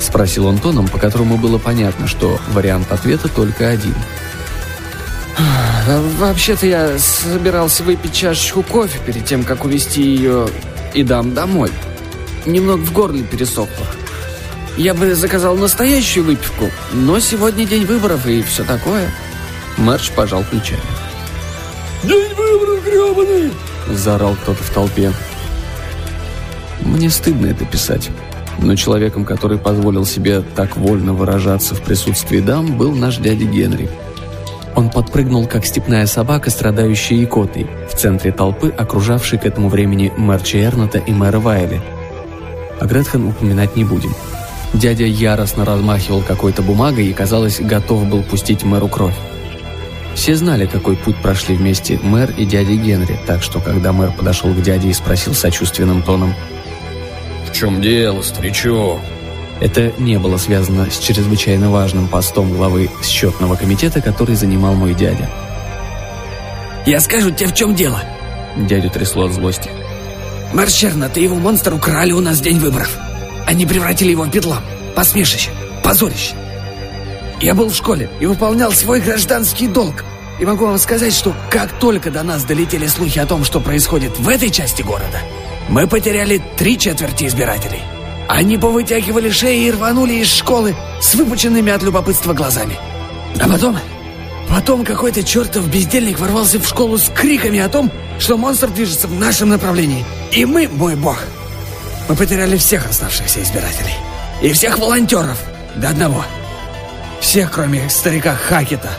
Спросил 0.00 0.46
он 0.46 0.58
тоном, 0.58 0.88
по 0.88 0.98
которому 0.98 1.36
было 1.36 1.58
понятно, 1.58 2.08
что 2.08 2.38
вариант 2.48 2.90
ответа 2.90 3.28
только 3.28 3.68
один. 3.68 3.94
«Вообще-то 6.18 6.66
я 6.66 6.98
собирался 6.98 7.82
выпить 7.82 8.12
чашечку 8.12 8.62
кофе 8.62 8.98
перед 9.04 9.24
тем, 9.24 9.44
как 9.44 9.64
увезти 9.64 10.02
ее 10.02 10.48
и 10.94 11.02
дам 11.02 11.34
домой. 11.34 11.70
Немного 12.46 12.82
в 12.82 12.92
горле 12.92 13.22
пересохло. 13.22 13.86
Я 14.76 14.94
бы 14.94 15.14
заказал 15.14 15.56
настоящую 15.56 16.24
выпивку, 16.24 16.70
но 16.92 17.18
сегодня 17.20 17.64
день 17.64 17.86
выборов 17.86 18.26
и 18.26 18.42
все 18.42 18.64
такое». 18.64 19.08
Марч 19.78 20.10
пожал 20.10 20.44
плечами. 20.44 20.82
«День 22.04 22.34
выборов 22.34 22.84
гребаный!»– 22.84 23.52
заорал 23.90 24.34
кто-то 24.34 24.62
в 24.62 24.70
толпе. 24.70 25.12
Мне 26.80 27.10
стыдно 27.10 27.46
это 27.46 27.64
писать. 27.64 28.10
Но 28.58 28.74
человеком, 28.76 29.24
который 29.24 29.58
позволил 29.58 30.04
себе 30.04 30.42
так 30.54 30.76
вольно 30.76 31.14
выражаться 31.14 31.74
в 31.74 31.82
присутствии 31.82 32.40
дам, 32.40 32.76
был 32.76 32.92
наш 32.92 33.18
дядя 33.18 33.44
Генри. 33.44 33.88
Он 34.74 34.90
подпрыгнул, 34.90 35.46
как 35.46 35.64
степная 35.64 36.06
собака, 36.06 36.50
страдающая 36.50 37.22
икотой, 37.22 37.68
в 37.90 37.96
центре 37.96 38.32
толпы, 38.32 38.68
окружавшей 38.68 39.38
к 39.38 39.46
этому 39.46 39.68
времени 39.68 40.12
Мэрча 40.16 40.58
Эрната 40.58 40.98
и 40.98 41.12
мэра 41.12 41.38
Вайли. 41.38 41.80
О 42.80 42.86
Гретхен 42.86 43.26
упоминать 43.26 43.76
не 43.76 43.84
будем. 43.84 44.14
Дядя 44.74 45.04
яростно 45.04 45.64
размахивал 45.64 46.22
какой-то 46.22 46.62
бумагой 46.62 47.06
и, 47.06 47.12
казалось, 47.12 47.60
готов 47.60 48.06
был 48.08 48.22
пустить 48.22 48.64
мэру 48.64 48.88
кровь. 48.88 49.14
Все 50.14 50.36
знали, 50.36 50.66
какой 50.66 50.96
путь 50.96 51.16
прошли 51.16 51.56
вместе 51.56 51.98
мэр 52.02 52.32
и 52.36 52.44
дядя 52.44 52.74
Генри, 52.74 53.18
так 53.26 53.42
что, 53.42 53.60
когда 53.60 53.92
мэр 53.92 54.12
подошел 54.12 54.52
к 54.52 54.62
дяде 54.62 54.88
и 54.88 54.92
спросил 54.92 55.34
сочувственным 55.34 56.02
тоном 56.02 56.34
«В 57.48 57.52
чем 57.54 57.80
дело, 57.80 58.22
старичок?» 58.22 59.00
Это 59.60 59.92
не 59.98 60.18
было 60.18 60.38
связано 60.38 60.90
с 60.90 60.98
чрезвычайно 60.98 61.70
важным 61.70 62.08
постом 62.08 62.52
главы 62.52 62.90
счетного 63.02 63.54
комитета, 63.54 64.00
который 64.00 64.34
занимал 64.34 64.74
мой 64.74 64.92
дядя. 64.92 65.30
«Я 66.84 67.00
скажу 67.00 67.30
тебе, 67.30 67.46
в 67.46 67.54
чем 67.54 67.74
дело!» 67.74 68.02
Дядю 68.56 68.90
трясло 68.90 69.26
от 69.26 69.32
злости. 69.32 69.70
«Марчерна, 70.52 71.08
ты 71.08 71.20
его 71.20 71.36
монстр 71.36 71.74
украли 71.74 72.12
у 72.12 72.20
нас 72.20 72.38
в 72.38 72.42
день 72.42 72.58
выборов. 72.58 72.90
Они 73.46 73.64
превратили 73.64 74.10
его 74.10 74.24
в 74.24 74.30
бедлам, 74.30 74.62
посмешище, 74.96 75.50
позорище. 75.82 76.34
Я 77.42 77.56
был 77.56 77.70
в 77.70 77.74
школе 77.74 78.08
и 78.20 78.26
выполнял 78.26 78.70
свой 78.70 79.00
гражданский 79.00 79.66
долг. 79.66 80.04
И 80.38 80.46
могу 80.46 80.64
вам 80.64 80.78
сказать, 80.78 81.12
что 81.12 81.34
как 81.50 81.76
только 81.80 82.12
до 82.12 82.22
нас 82.22 82.44
долетели 82.44 82.86
слухи 82.86 83.18
о 83.18 83.26
том, 83.26 83.44
что 83.44 83.58
происходит 83.58 84.16
в 84.16 84.28
этой 84.28 84.48
части 84.48 84.82
города, 84.82 85.18
мы 85.68 85.88
потеряли 85.88 86.40
три 86.56 86.78
четверти 86.78 87.26
избирателей. 87.26 87.80
Они 88.28 88.58
повытягивали 88.58 89.28
шеи 89.30 89.66
и 89.66 89.72
рванули 89.72 90.14
из 90.14 90.32
школы 90.32 90.76
с 91.00 91.16
выпученными 91.16 91.72
от 91.72 91.82
любопытства 91.82 92.32
глазами. 92.32 92.76
А 93.40 93.48
потом... 93.48 93.76
Потом 94.48 94.84
какой-то 94.84 95.24
чертов 95.24 95.66
бездельник 95.68 96.20
ворвался 96.20 96.60
в 96.60 96.66
школу 96.66 96.98
с 96.98 97.08
криками 97.08 97.58
о 97.58 97.68
том, 97.68 97.90
что 98.18 98.36
монстр 98.36 98.68
движется 98.68 99.08
в 99.08 99.14
нашем 99.14 99.48
направлении. 99.48 100.04
И 100.30 100.44
мы, 100.44 100.68
мой 100.68 100.94
бог, 100.94 101.18
мы 102.08 102.14
потеряли 102.14 102.56
всех 102.56 102.88
оставшихся 102.88 103.42
избирателей. 103.42 103.94
И 104.42 104.52
всех 104.52 104.78
волонтеров 104.78 105.38
до 105.74 105.88
одного. 105.88 106.24
Всех, 107.22 107.52
кроме 107.52 107.88
старика 107.88 108.34
Хакета. 108.34 108.90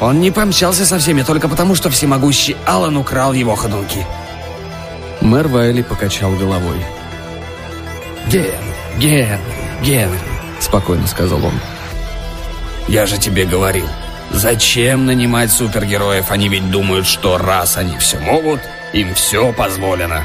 Он 0.00 0.20
не 0.20 0.30
помчался 0.30 0.84
со 0.84 0.98
всеми 0.98 1.22
только 1.22 1.48
потому, 1.48 1.74
что 1.74 1.88
всемогущий 1.88 2.54
Аллан 2.66 2.98
украл 2.98 3.32
его 3.32 3.54
ходунки. 3.54 4.04
Мэр 5.22 5.48
Вайли 5.48 5.80
покачал 5.80 6.32
головой. 6.32 6.84
«Генри, 8.28 8.52
Генри, 8.98 9.38
Генри»,— 9.82 10.18
спокойно 10.60 11.06
сказал 11.06 11.42
он. 11.42 11.54
«Я 12.88 13.06
же 13.06 13.16
тебе 13.16 13.46
говорил, 13.46 13.86
Зачем 14.32 15.06
нанимать 15.06 15.50
супергероев? 15.50 16.30
Они 16.30 16.48
ведь 16.48 16.70
думают, 16.70 17.06
что 17.06 17.36
раз 17.36 17.76
они 17.76 17.96
все 17.98 18.18
могут, 18.20 18.60
им 18.92 19.12
все 19.14 19.52
позволено. 19.52 20.22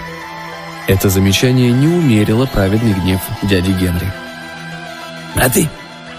Это 0.88 1.10
замечание 1.10 1.72
не 1.72 1.88
умерило 1.88 2.46
праведный 2.46 2.94
гнев 2.94 3.22
дяди 3.42 3.72
Генри. 3.72 4.12
А 5.36 5.50
ты 5.50 5.68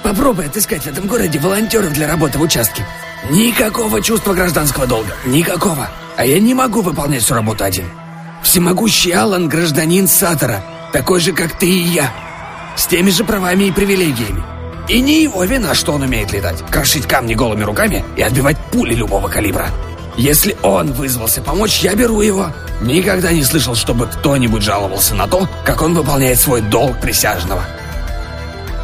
попробуй 0.07 0.47
отыскать 0.47 0.83
в 0.83 0.87
этом 0.87 1.09
городе 1.09 1.40
волонтеров 1.40 1.92
для 1.92 2.07
работы 2.07 2.38
в 2.38 2.42
участке. 2.42 2.87
Никакого 3.29 4.01
чувства 4.01 4.35
гражданского 4.35 4.87
долга. 4.87 5.12
Никакого. 5.25 5.88
А 6.16 6.25
я 6.25 6.38
не 6.38 6.55
могу 6.55 6.81
выполнять 6.81 7.25
всю 7.25 7.35
работу 7.35 7.64
один. 7.64 7.87
Всемогущий 8.40 9.11
Аллан– 9.11 9.49
гражданин 9.49 10.07
Сатора, 10.07 10.64
такой 10.92 11.19
же, 11.19 11.33
как 11.33 11.59
ты 11.59 11.66
и 11.66 11.83
я. 11.83 12.12
С 12.77 12.87
теми 12.87 13.11
же 13.11 13.25
правами 13.25 13.64
и 13.64 13.73
привилегиями. 13.73 14.45
И 14.88 15.01
не 15.01 15.25
его 15.25 15.42
вина, 15.42 15.75
что 15.75 15.95
он 15.95 16.03
умеет 16.03 16.33
летать, 16.33 16.62
крошить 16.71 17.09
камни 17.09 17.35
голыми 17.35 17.64
руками 17.64 18.05
и 18.16 18.23
отбивать 18.23 18.59
пули 18.71 18.95
любого 18.95 19.27
калибра. 19.27 19.71
Если 20.16 20.57
он 20.62 20.92
вызвался 20.92 21.42
помочь, 21.42 21.81
я 21.81 21.97
беру 21.97 22.21
его. 22.21 22.53
Никогда 22.81 23.33
не 23.33 23.42
слышал, 23.42 23.75
чтобы 23.75 24.07
кто-нибудь 24.07 24.62
жаловался 24.62 25.16
на 25.16 25.27
то, 25.27 25.49
как 25.64 25.83
он 25.83 25.95
выполняет 25.95 26.38
свой 26.38 26.61
долг 26.61 27.01
присяжного. 27.01 27.64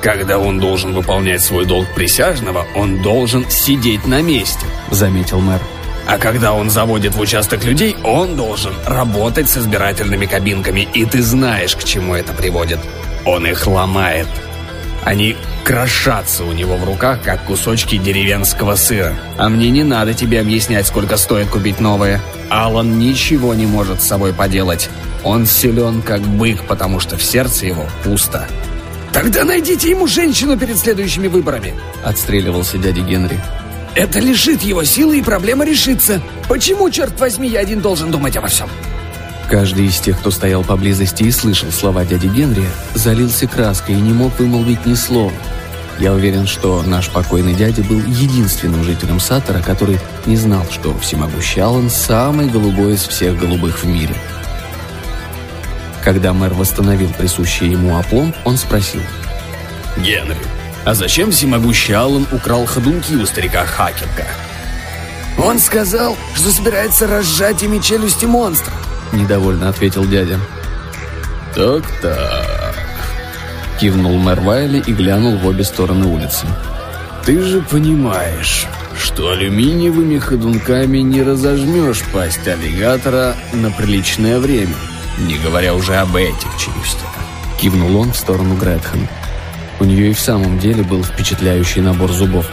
Когда 0.03 0.41
он 0.41 0.59
должен 0.59 0.93
выполнять 0.93 1.43
свой 1.43 1.65
долг 1.65 1.87
присяжного, 1.95 2.67
он 2.75 3.01
должен 3.03 3.49
сидеть 3.49 4.05
на 4.05 4.21
месте, 4.21 4.67
заметил 4.91 5.39
мэр. 5.39 5.61
А 6.09 6.19
когда 6.19 6.53
он 6.55 6.71
заводит 6.71 7.15
в 7.15 7.21
участок 7.21 7.65
людей, 7.65 7.97
он 8.03 8.35
должен 8.35 8.75
работать 8.85 9.49
с 9.49 9.59
избирательными 9.59 10.27
кабинками, 10.27 10.89
и 10.93 11.05
ты 11.05 11.23
знаешь, 11.23 11.77
к 11.77 11.85
чему 11.85 12.17
это 12.17 12.33
приводит. 12.33 12.81
Он 13.25 13.47
их 13.47 13.65
ломает. 13.69 14.27
Они 15.05 15.37
крошатся 15.63 16.43
у 16.45 16.51
него 16.51 16.77
в 16.77 16.85
руках, 16.85 17.23
как 17.23 17.45
кусочки 17.45 17.97
деревенского 17.97 18.75
сыра. 18.75 19.15
А 19.39 19.49
мне 19.49 19.71
не 19.71 19.85
надо 19.85 20.15
тебе 20.15 20.41
объяснять, 20.41 20.89
сколько 20.89 21.17
стоит 21.17 21.47
купить 21.49 21.79
новые. 21.79 22.21
Алан 22.51 22.99
ничего 22.99 23.55
не 23.55 23.67
может 23.67 24.03
с 24.03 24.09
собой 24.09 24.33
поделать. 24.33 24.91
Он 25.23 25.47
силен, 25.47 26.03
как 26.03 26.23
бык, 26.23 26.65
потому 26.65 26.99
что 26.99 27.17
в 27.17 27.23
сердце 27.23 27.67
его 27.67 27.87
пусто. 28.03 28.49
«Тогда 29.13 29.45
найдите 29.45 29.91
ему 29.91 30.07
женщину 30.07 30.57
перед 30.59 30.79
следующими 30.79 31.29
выборами!» 31.29 31.75
Отстреливался 32.03 32.79
дядя 32.79 33.03
Генри. 33.03 33.39
«Это 33.95 34.19
лишит 34.21 34.63
его 34.63 34.85
силы, 34.85 35.19
и 35.19 35.23
проблема 35.23 35.67
решится. 35.67 36.23
Почему, 36.49 36.89
черт 36.91 37.21
возьми, 37.21 37.49
я 37.49 37.61
один 37.61 37.81
должен 37.81 38.11
думать 38.11 38.37
обо 38.37 38.49
всем?» 38.49 38.71
Каждый 39.51 39.87
из 39.87 39.99
тех, 39.99 40.19
кто 40.19 40.31
стоял 40.31 40.65
поблизости 40.65 41.25
и 41.25 41.31
слышал 41.31 41.71
слова 41.71 42.07
дяди 42.07 42.27
Генри, 42.27 42.65
залился 42.95 43.47
краской 43.47 43.95
и 43.97 44.01
не 44.01 44.15
мог 44.15 44.39
вымолвить 44.39 44.87
ни 44.87 44.95
слова. 44.95 45.33
Я 45.99 46.15
уверен, 46.15 46.47
что 46.47 46.83
наш 46.83 47.11
покойный 47.11 47.55
дядя 47.55 47.83
был 47.83 47.99
единственным 48.01 48.83
жителем 48.83 49.21
Саттера, 49.21 49.61
который 49.61 49.99
не 50.25 50.37
знал, 50.37 50.65
что 50.71 50.99
всемогущий 51.01 51.61
Аллан 51.61 51.91
самый 51.91 52.49
голубой 52.49 52.95
из 52.95 53.07
всех 53.07 53.39
голубых 53.39 53.83
в 53.83 53.87
мире. 53.87 54.15
Когда 56.03 56.33
мэр 56.33 56.53
восстановил 56.55 57.11
присущий 57.11 57.69
ему 57.69 57.97
опломб, 57.97 58.35
он 58.45 58.57
спросил. 58.57 59.03
«Генри, 59.97 60.37
а 60.85 60.95
зачем 60.95 61.31
всемогущий 61.31 61.93
Аллан 61.93 62.27
украл 62.33 62.67
ходунки 62.67 63.15
у 63.15 63.25
старика 63.25 63.65
Хакерка?» 63.65 64.27
«Он 65.39 65.59
сказал, 65.59 66.17
что 66.35 66.51
собирается 66.51 67.07
разжать 67.07 67.63
ими 67.63 67.79
челюсти 67.79 68.25
монстра»,— 68.25 68.75
недовольно 69.13 69.69
ответил 69.69 70.05
дядя. 70.05 70.41
«Так-так»,— 71.55 72.77
кивнул 73.81 74.19
мэр 74.19 74.41
Вайли 74.41 74.83
и 74.85 74.93
глянул 74.93 75.37
в 75.37 75.47
обе 75.47 75.63
стороны 75.63 76.07
улицы. 76.07 76.47
«Ты 77.25 77.41
же 77.43 77.63
понимаешь, 77.63 78.67
что 78.99 79.31
алюминиевыми 79.31 80.19
ходунками 80.19 80.99
не 80.99 81.23
разожмешь 81.23 82.03
пасть 82.13 82.47
аллигатора 82.49 83.37
на 83.53 83.71
приличное 83.71 84.39
время, 84.39 84.75
не 85.19 85.37
говоря 85.39 85.75
уже 85.75 85.97
об 85.97 86.17
этих 86.17 86.57
челюстях». 86.59 87.09
Кивнул 87.61 87.97
он 87.97 88.13
в 88.13 88.17
сторону 88.17 88.57
Гретхен. 88.57 89.09
У 89.81 89.85
нее 89.85 90.11
и 90.11 90.15
в 90.15 90.21
самом 90.21 90.59
деле 90.59 90.83
был 90.83 91.03
впечатляющий 91.03 91.81
набор 91.81 92.13
зубов. 92.13 92.47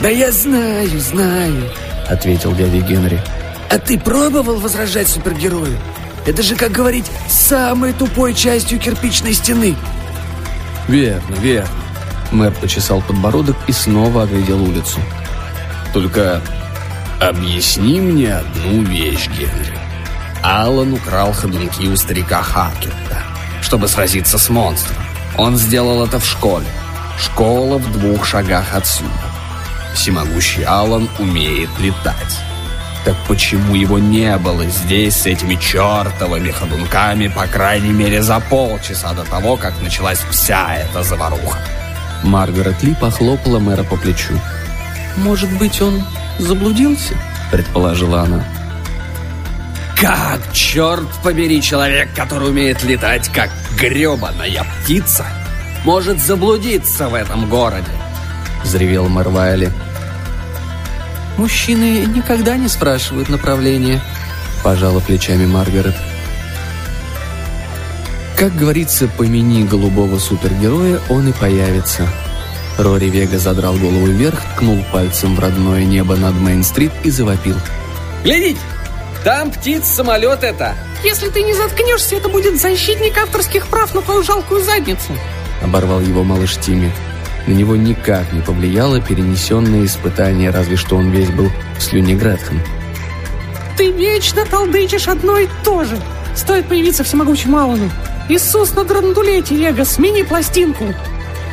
«Да 0.00 0.08
я 0.08 0.32
знаю, 0.32 1.00
знаю»,— 1.00 1.70
ответил 2.08 2.54
дядя 2.54 2.80
Генри. 2.80 3.20
А 3.74 3.78
ты 3.78 3.98
пробовал 3.98 4.60
возражать 4.60 5.08
супергерою? 5.08 5.76
Это 6.26 6.44
же, 6.44 6.54
как 6.54 6.70
говорить, 6.70 7.06
самой 7.28 7.92
тупой 7.92 8.32
частью 8.32 8.78
кирпичной 8.78 9.34
стены. 9.34 9.74
Верно, 10.86 11.34
верно. 11.40 11.70
Мэр 12.30 12.52
почесал 12.52 13.02
подбородок 13.02 13.56
и 13.66 13.72
снова 13.72 14.22
оглядел 14.22 14.62
улицу. 14.62 15.00
Только 15.92 16.40
объясни 17.20 18.00
мне 18.00 18.34
одну 18.34 18.82
вещь, 18.82 19.28
Генри. 19.28 19.83
Аллан 20.44 20.92
украл 20.92 21.32
ходунки 21.32 21.86
у 21.86 21.96
старика 21.96 22.42
Хакетта, 22.42 23.22
чтобы 23.62 23.88
сразиться 23.88 24.36
с 24.36 24.50
монстром. 24.50 25.02
Он 25.38 25.56
сделал 25.56 26.04
это 26.04 26.20
в 26.20 26.26
школе. 26.26 26.66
Школа 27.18 27.78
в 27.78 27.90
двух 27.90 28.26
шагах 28.26 28.74
отсюда. 28.74 29.08
Всемогущий 29.94 30.62
Аллан 30.64 31.08
умеет 31.18 31.70
летать. 31.78 32.38
Так 33.06 33.16
почему 33.26 33.74
его 33.74 33.98
не 33.98 34.36
было 34.36 34.66
здесь 34.66 35.16
с 35.16 35.24
этими 35.24 35.54
чертовыми 35.54 36.50
ходунками, 36.50 37.28
по 37.28 37.46
крайней 37.46 37.92
мере, 37.92 38.20
за 38.20 38.38
полчаса 38.38 39.14
до 39.14 39.24
того, 39.24 39.56
как 39.56 39.80
началась 39.80 40.20
вся 40.30 40.76
эта 40.76 41.02
заваруха? 41.02 41.58
Маргарет 42.22 42.82
Ли 42.82 42.94
похлопала 42.94 43.60
мэра 43.60 43.82
по 43.82 43.96
плечу. 43.96 44.38
«Может 45.16 45.50
быть, 45.56 45.80
он 45.80 46.04
заблудился?»– 46.38 47.14
предположила 47.50 48.20
она. 48.20 48.44
«Как, 50.04 50.52
черт 50.52 51.08
побери, 51.22 51.62
человек, 51.62 52.10
который 52.14 52.50
умеет 52.50 52.82
летать, 52.82 53.30
как 53.32 53.48
гребаная 53.78 54.66
птица, 54.82 55.24
может 55.82 56.20
заблудиться 56.20 57.08
в 57.08 57.14
этом 57.14 57.48
городе?»– 57.48 57.90
взревел 58.64 59.08
мэр 59.08 59.30
Вайли. 59.30 59.72
«Мужчины 61.38 62.04
никогда 62.04 62.58
не 62.58 62.68
спрашивают 62.68 63.30
направления»,– 63.30 64.02
пожала 64.62 65.00
плечами 65.00 65.46
Маргарет. 65.46 65.96
Как 68.36 68.54
говорится, 68.54 69.08
помяни 69.08 69.64
голубого 69.64 70.18
супергероя, 70.18 71.00
он 71.08 71.30
и 71.30 71.32
появится. 71.32 72.06
Рори 72.76 73.08
Вега 73.08 73.38
задрал 73.38 73.76
голову 73.76 74.04
вверх, 74.04 74.38
ткнул 74.54 74.84
пальцем 74.92 75.34
в 75.34 75.40
родное 75.40 75.86
небо 75.86 76.14
над 76.14 76.34
Мейн-стрит 76.34 76.92
и 77.04 77.10
завопил. 77.10 77.56
«Глядите! 78.22 78.60
Там 79.24 79.50
птиц-самолет 79.50 80.44
это!» 80.44 80.74
«Если 81.02 81.28
ты 81.28 81.42
не 81.42 81.54
заткнешься, 81.54 82.16
это 82.16 82.28
будет 82.28 82.60
защитник 82.60 83.16
авторских 83.18 83.66
прав 83.66 83.94
на 83.94 84.02
твою 84.02 84.22
жалкую 84.22 84.62
задницу!» 84.62 85.12
Оборвал 85.62 86.00
его 86.00 86.22
малыш 86.22 86.56
Тимми. 86.56 86.92
На 87.46 87.52
него 87.52 87.76
никак 87.76 88.32
не 88.32 88.40
повлияло 88.40 89.00
перенесенное 89.00 89.84
испытание, 89.84 90.50
разве 90.50 90.76
что 90.76 90.96
он 90.96 91.10
весь 91.10 91.30
был 91.30 91.50
в 91.78 91.82
слюне 91.82 92.14
Гретхен. 92.14 92.60
«Ты 93.76 93.90
вечно 93.90 94.44
толдычишь 94.46 95.08
одно 95.08 95.38
и 95.38 95.48
то 95.64 95.84
же! 95.84 95.98
Стоит 96.34 96.68
появиться 96.68 97.04
всемогучему 97.04 97.58
Аллану! 97.58 97.90
Иисус 98.28 98.74
на 98.74 98.84
драндулете, 98.84 99.56
Вега, 99.56 99.84
смени 99.84 100.22
пластинку!» 100.22 100.94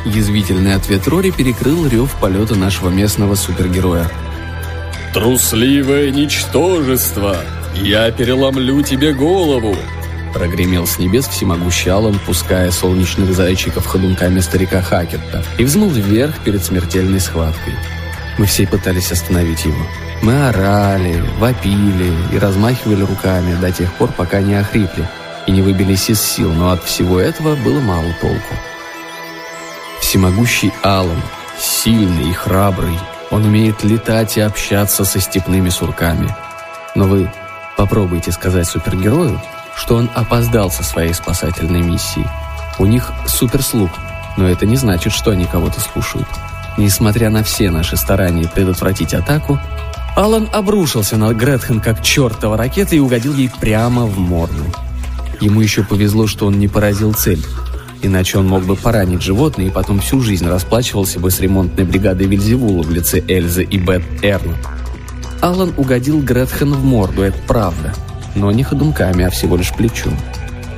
Язвительный 0.04 0.74
ответ 0.74 1.06
Рори 1.08 1.30
перекрыл 1.30 1.86
рев 1.86 2.14
полета 2.20 2.54
нашего 2.54 2.88
местного 2.88 3.34
супергероя. 3.34 4.10
«Трусливое 5.12 6.10
ничтожество! 6.10 7.36
Я 7.74 8.10
переломлю 8.10 8.82
тебе 8.82 9.12
голову!» 9.12 9.76
Прогремел 10.32 10.86
с 10.86 10.98
небес 10.98 11.26
всемогущий 11.28 11.90
Аллан, 11.90 12.18
пуская 12.26 12.70
солнечных 12.70 13.34
зайчиков 13.34 13.86
ходунками 13.86 14.40
старика 14.40 14.80
Хакетта, 14.80 15.44
и 15.58 15.64
взмыл 15.64 15.90
вверх 15.90 16.38
перед 16.40 16.64
смертельной 16.64 17.20
схваткой. 17.20 17.74
Мы 18.38 18.46
все 18.46 18.66
пытались 18.66 19.12
остановить 19.12 19.64
его. 19.64 19.86
Мы 20.22 20.48
орали, 20.48 21.22
вопили 21.38 22.12
и 22.32 22.38
размахивали 22.38 23.02
руками 23.02 23.54
до 23.60 23.70
тех 23.72 23.92
пор, 23.94 24.10
пока 24.12 24.40
не 24.40 24.54
охрипли 24.54 25.06
и 25.46 25.52
не 25.52 25.60
выбились 25.60 26.08
из 26.08 26.20
сил, 26.20 26.52
но 26.52 26.70
от 26.70 26.84
всего 26.84 27.20
этого 27.20 27.56
было 27.56 27.80
мало 27.80 28.14
толку. 28.20 28.54
Всемогущий 30.00 30.72
Аллан, 30.82 31.20
сильный 31.58 32.30
и 32.30 32.32
храбрый, 32.32 32.98
он 33.30 33.44
умеет 33.44 33.82
летать 33.82 34.36
и 34.36 34.40
общаться 34.40 35.04
со 35.04 35.20
степными 35.20 35.68
сурками. 35.68 36.34
Но 36.94 37.06
вы 37.06 37.30
попробуйте 37.82 38.30
сказать 38.30 38.68
супергерою, 38.68 39.40
что 39.74 39.96
он 39.96 40.08
опоздал 40.14 40.70
со 40.70 40.84
своей 40.84 41.12
спасательной 41.12 41.82
миссией. 41.82 42.28
У 42.78 42.86
них 42.86 43.10
суперслуг, 43.26 43.90
но 44.36 44.48
это 44.48 44.66
не 44.66 44.76
значит, 44.76 45.12
что 45.12 45.32
они 45.32 45.46
кого-то 45.46 45.80
слушают. 45.80 46.28
Несмотря 46.78 47.28
на 47.28 47.42
все 47.42 47.72
наши 47.72 47.96
старания 47.96 48.46
предотвратить 48.46 49.14
атаку, 49.14 49.58
Алан 50.14 50.48
обрушился 50.52 51.16
на 51.16 51.34
Гретхен 51.34 51.80
как 51.80 52.04
чертова 52.04 52.56
ракета 52.56 52.94
и 52.94 53.00
угодил 53.00 53.34
ей 53.34 53.50
прямо 53.60 54.06
в 54.06 54.16
морду. 54.16 54.64
Ему 55.40 55.60
еще 55.60 55.82
повезло, 55.82 56.28
что 56.28 56.46
он 56.46 56.60
не 56.60 56.68
поразил 56.68 57.12
цель. 57.14 57.44
иначе 58.00 58.38
он 58.38 58.46
мог 58.46 58.62
бы 58.62 58.76
поранить 58.76 59.22
животное 59.22 59.66
и 59.66 59.70
потом 59.70 59.98
всю 59.98 60.20
жизнь 60.20 60.46
расплачивался 60.46 61.18
бы 61.18 61.32
с 61.32 61.40
ремонтной 61.40 61.84
бригадой 61.84 62.28
Вильзевула 62.28 62.84
в 62.84 62.92
лице 62.92 63.24
Эльзы 63.26 63.64
и 63.64 63.76
Бет 63.76 64.04
Эрн. 64.22 64.56
Алан 65.42 65.74
угодил 65.76 66.22
Гретхен 66.22 66.72
в 66.72 66.84
морду, 66.84 67.22
это 67.22 67.36
правда, 67.48 67.92
но 68.36 68.52
не 68.52 68.62
ходунками, 68.62 69.24
а 69.24 69.30
всего 69.30 69.56
лишь 69.56 69.72
плечом. 69.72 70.16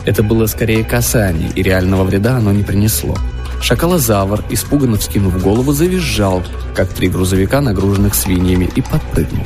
Это 0.07 0.23
было 0.23 0.47
скорее 0.47 0.85
касание, 0.85 1.51
и 1.55 1.63
реального 1.63 2.03
вреда 2.03 2.39
оно 2.39 2.51
не 2.51 2.63
принесло. 2.63 3.15
Шакалозавр, 3.61 4.43
испуганно 4.49 4.97
вскинув 4.97 5.43
голову, 5.43 5.73
завизжал, 5.73 6.43
как 6.75 6.89
три 6.89 7.11
грузовика, 7.11 7.61
нагруженных 7.61 8.15
свиньями, 8.15 8.71
и 8.75 8.81
подпрыгнул. 8.81 9.45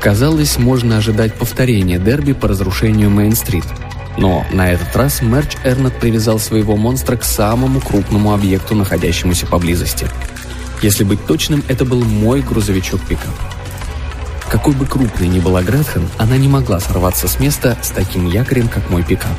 Казалось, 0.00 0.58
можно 0.58 0.98
ожидать 0.98 1.34
повторения 1.34 1.98
дерби 1.98 2.32
по 2.32 2.46
разрушению 2.46 3.10
Мейн-стрит. 3.10 3.64
Но 4.16 4.46
на 4.52 4.70
этот 4.70 4.94
раз 4.94 5.22
Мерч 5.22 5.56
Эрнет 5.64 5.98
привязал 5.98 6.38
своего 6.38 6.76
монстра 6.76 7.16
к 7.16 7.24
самому 7.24 7.80
крупному 7.80 8.32
объекту, 8.32 8.76
находящемуся 8.76 9.46
поблизости. 9.46 10.06
Если 10.82 11.02
быть 11.02 11.26
точным, 11.26 11.64
это 11.66 11.84
был 11.84 12.04
мой 12.04 12.42
грузовичок-пикап. 12.42 13.34
Какой 14.50 14.74
бы 14.74 14.84
крупной 14.84 15.28
ни 15.28 15.38
была 15.38 15.62
Гретхен, 15.62 16.08
она 16.18 16.36
не 16.36 16.48
могла 16.48 16.80
сорваться 16.80 17.28
с 17.28 17.38
места 17.38 17.78
с 17.82 17.90
таким 17.90 18.26
якорем, 18.26 18.68
как 18.68 18.90
мой 18.90 19.02
пикап. 19.02 19.36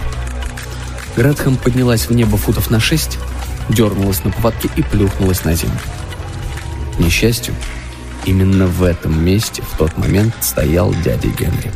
Гретхен 1.15 1.57
поднялась 1.57 2.07
в 2.07 2.13
небо 2.13 2.37
футов 2.37 2.69
на 2.69 2.79
шесть, 2.79 3.19
дернулась 3.69 4.23
на 4.23 4.31
поводке 4.31 4.69
и 4.75 4.81
плюхнулась 4.81 5.43
на 5.43 5.53
землю. 5.53 5.79
К 6.95 6.99
несчастью, 6.99 7.53
Именно 8.25 8.67
в 8.67 8.83
этом 8.83 9.23
месте 9.23 9.63
в 9.63 9.77
тот 9.77 9.97
момент 9.97 10.35
стоял 10.41 10.93
дядя 11.03 11.27
Генри. 11.29 11.71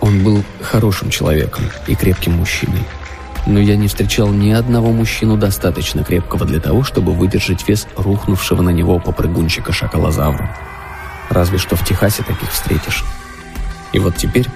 Он 0.00 0.22
был 0.22 0.44
хорошим 0.60 1.10
человеком 1.10 1.64
и 1.88 1.94
крепким 1.96 2.34
мужчиной. 2.34 2.84
Но 3.46 3.58
я 3.58 3.76
не 3.76 3.88
встречал 3.88 4.28
ни 4.28 4.50
одного 4.50 4.92
мужчину 4.92 5.36
достаточно 5.36 6.04
крепкого 6.04 6.46
для 6.46 6.60
того, 6.60 6.84
чтобы 6.84 7.12
выдержать 7.12 7.66
вес 7.68 7.88
рухнувшего 7.96 8.62
на 8.62 8.70
него 8.70 9.00
попрыгунчика 9.00 9.72
шакалозавра. 9.72 10.56
Разве 11.34 11.58
что 11.58 11.76
в 11.76 11.84
Техасе 11.84 12.22
таких 12.22 12.50
встретишь. 12.50 13.04
И 13.92 13.98
вот 13.98 14.16
теперь 14.16 14.46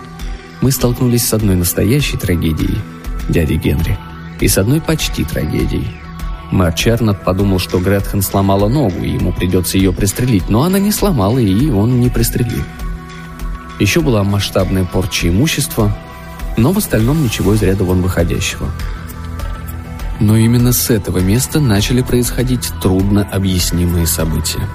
мы 0.62 0.70
столкнулись 0.72 1.26
с 1.26 1.34
одной 1.34 1.56
настоящей 1.56 2.16
трагедией, 2.16 2.78
дяди 3.28 3.54
Генри, 3.54 3.98
и 4.40 4.48
с 4.48 4.56
одной 4.56 4.80
почти 4.80 5.24
трагедией, 5.24 6.00
Мэр 6.50 6.72
Чернет 6.72 7.22
подумал, 7.24 7.58
что 7.58 7.78
Гретхен 7.78 8.22
сломала 8.22 8.68
ногу, 8.68 9.04
и 9.04 9.10
ему 9.10 9.32
придется 9.32 9.76
ее 9.76 9.92
пристрелить, 9.92 10.48
но 10.48 10.62
она 10.62 10.78
не 10.78 10.92
сломала, 10.92 11.38
и 11.38 11.70
он 11.70 12.00
не 12.00 12.08
пристрелил. 12.08 12.64
Еще 13.78 14.00
была 14.00 14.24
масштабная 14.24 14.84
порча 14.84 15.28
имущества, 15.28 15.96
но 16.56 16.72
в 16.72 16.78
остальном 16.78 17.22
ничего 17.22 17.54
из 17.54 17.62
ряда 17.62 17.84
вон 17.84 18.00
выходящего. 18.00 18.68
Но 20.20 20.36
именно 20.36 20.72
с 20.72 20.90
этого 20.90 21.18
места 21.18 21.60
начали 21.60 22.02
происходить 22.02 22.72
трудно 22.82 23.28
объяснимые 23.30 24.06
события. 24.06 24.66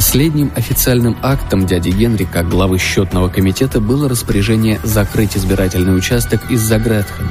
Последним 0.00 0.50
официальным 0.56 1.14
актом 1.20 1.66
дяди 1.66 1.90
Генри 1.90 2.24
как 2.24 2.48
главы 2.48 2.78
счетного 2.78 3.28
комитета 3.28 3.82
было 3.82 4.08
распоряжение 4.08 4.80
закрыть 4.82 5.36
избирательный 5.36 5.94
участок 5.94 6.50
из-за 6.50 6.78
Гретхен. 6.78 7.28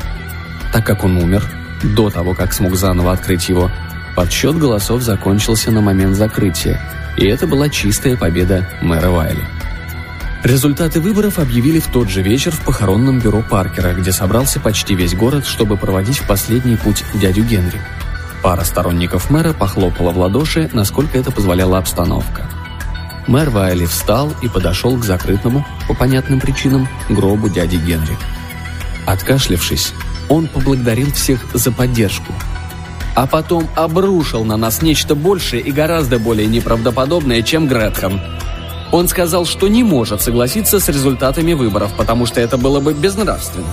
Так 0.72 0.86
как 0.86 1.04
он 1.04 1.18
умер, 1.18 1.44
до 1.82 2.12
того, 2.12 2.36
как 2.36 2.54
смог 2.54 2.76
заново 2.76 3.14
открыть 3.14 3.50
его, 3.50 3.72
подсчет 4.16 4.56
голосов 4.56 5.02
закончился 5.02 5.72
на 5.72 5.82
момент 5.82 6.16
закрытия, 6.16 6.80
и 7.18 7.26
это 7.26 7.48
была 7.48 7.70
чистая 7.70 8.16
победа 8.16 8.70
мэра 8.84 9.10
Вайли. 9.10 9.44
Результаты 10.44 11.02
выборов 11.02 11.40
объявили 11.40 11.80
в 11.80 11.88
тот 11.88 12.08
же 12.08 12.22
вечер 12.22 12.52
в 12.52 12.60
похоронном 12.60 13.18
бюро 13.20 13.42
Паркера, 13.42 13.96
где 13.96 14.12
собрался 14.12 14.60
почти 14.60 14.94
весь 14.94 15.16
город, 15.16 15.48
чтобы 15.48 15.76
проводить 15.76 16.20
в 16.20 16.28
последний 16.28 16.76
путь 16.78 17.04
дядю 17.16 17.44
Генри. 17.46 17.82
Пара 18.44 18.64
сторонников 18.64 19.32
мэра 19.32 19.54
похлопала 19.54 20.12
в 20.12 20.20
ладоши, 20.20 20.70
насколько 20.72 21.18
это 21.18 21.32
позволяла 21.32 21.80
обстановка. 21.80 22.48
Мэр 23.30 23.52
Вайли 23.52 23.86
встал 23.86 24.34
и 24.42 24.48
подошел 24.48 24.98
к 24.98 25.06
закрытому, 25.06 25.63
по 25.88 25.94
понятным 25.94 26.39
причинам, 26.39 26.88
гробу 27.10 27.48
дяди 27.48 27.76
Генри. 27.76 28.18
Откашлившись, 29.06 29.94
он 30.30 30.48
поблагодарил 30.48 31.12
всех 31.13 31.46
за 31.54 31.72
поддержку. 31.72 32.34
А 33.13 33.28
потом 33.28 33.70
обрушил 33.76 34.44
на 34.46 34.58
нас 34.58 34.82
нечто 34.82 35.13
большее 35.13 35.62
и 35.62 35.72
гораздо 35.72 36.18
более 36.18 36.48
неправдоподобное, 36.48 37.44
чем 37.44 37.68
Гретхен. 37.68 38.20
Он 38.92 39.08
сказал, 39.08 39.46
что 39.46 39.68
не 39.68 39.84
может 39.84 40.24
согласиться 40.24 40.80
с 40.80 40.89
результатами 40.89 41.54
выборов, 41.54 41.94
потому 41.96 42.26
что 42.26 42.42
это 42.42 42.58
было 42.58 42.80
бы 42.80 42.96
безнравственно. 42.96 43.68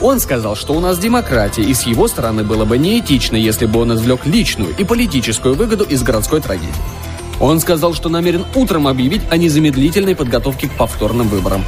Он 0.00 0.20
сказал, 0.20 0.54
что 0.54 0.74
у 0.74 0.80
нас 0.80 1.00
демократия, 1.00 1.62
и 1.62 1.74
с 1.74 1.82
его 1.88 2.06
стороны 2.06 2.44
было 2.44 2.64
бы 2.64 2.78
неэтично, 2.78 3.34
если 3.34 3.66
бы 3.66 3.80
он 3.80 3.94
извлек 3.94 4.26
личную 4.26 4.76
и 4.78 4.84
политическую 4.84 5.56
выгоду 5.56 5.82
из 5.82 6.04
городской 6.04 6.40
трагедии. 6.40 7.01
Он 7.42 7.58
сказал, 7.58 7.92
что 7.92 8.08
намерен 8.08 8.46
утром 8.54 8.86
объявить 8.86 9.22
о 9.28 9.36
незамедлительной 9.36 10.14
подготовке 10.14 10.68
к 10.68 10.72
повторным 10.74 11.26
выборам. 11.26 11.64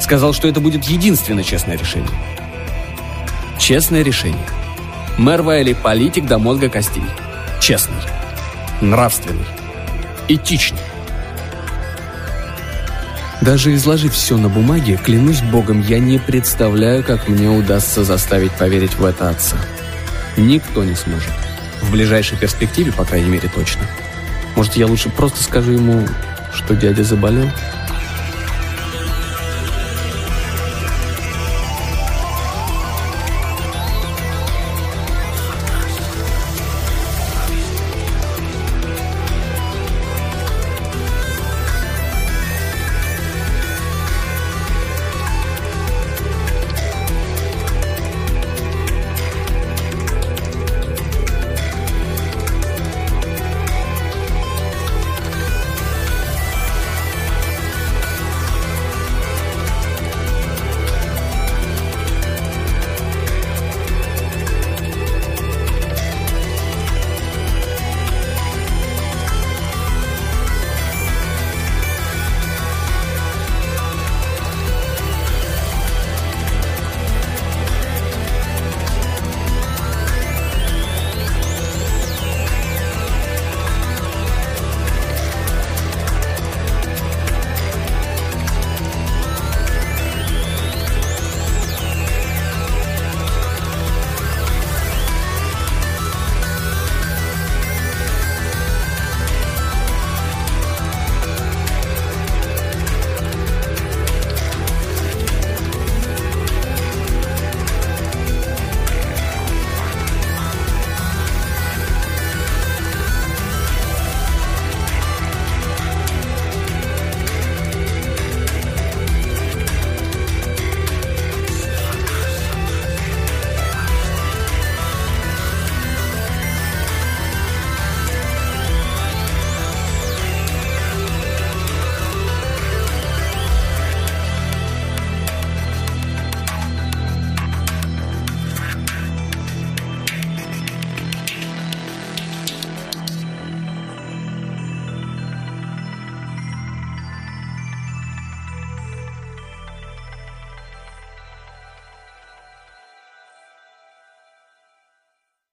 Сказал, 0.00 0.32
что 0.32 0.48
это 0.48 0.58
будет 0.58 0.84
единственное 0.84 1.44
честное 1.44 1.76
решение. 1.76 2.08
Честное 3.58 4.02
решение. 4.02 4.46
Мэр 5.18 5.42
Вайли– 5.42 5.74
политик 5.82 6.26
до 6.26 6.38
мозга 6.38 6.70
костей. 6.70 7.04
Честный. 7.60 8.00
Нравственный. 8.80 9.44
Этичный. 10.28 10.80
Даже 13.42 13.74
изложив 13.74 14.14
все 14.14 14.38
на 14.38 14.48
бумаге, 14.48 14.96
клянусь 14.96 15.42
богом, 15.42 15.82
я 15.82 15.98
не 15.98 16.18
представляю, 16.18 17.04
как 17.04 17.28
мне 17.28 17.50
удастся 17.50 18.02
заставить 18.02 18.52
поверить 18.52 18.94
в 18.94 19.04
это 19.04 19.28
отца. 19.28 19.58
Никто 20.38 20.84
не 20.84 20.94
сможет. 20.94 21.32
В 21.82 21.92
ближайшей 21.92 22.38
перспективе, 22.38 22.92
по 22.92 23.04
крайней 23.04 23.28
мере, 23.28 23.50
точно. 23.54 23.82
Может, 24.56 24.76
я 24.76 24.86
лучше 24.86 25.10
просто 25.10 25.42
скажу 25.42 25.72
ему, 25.72 26.06
что 26.52 26.74
дядя 26.74 27.04
заболел?» 27.04 27.48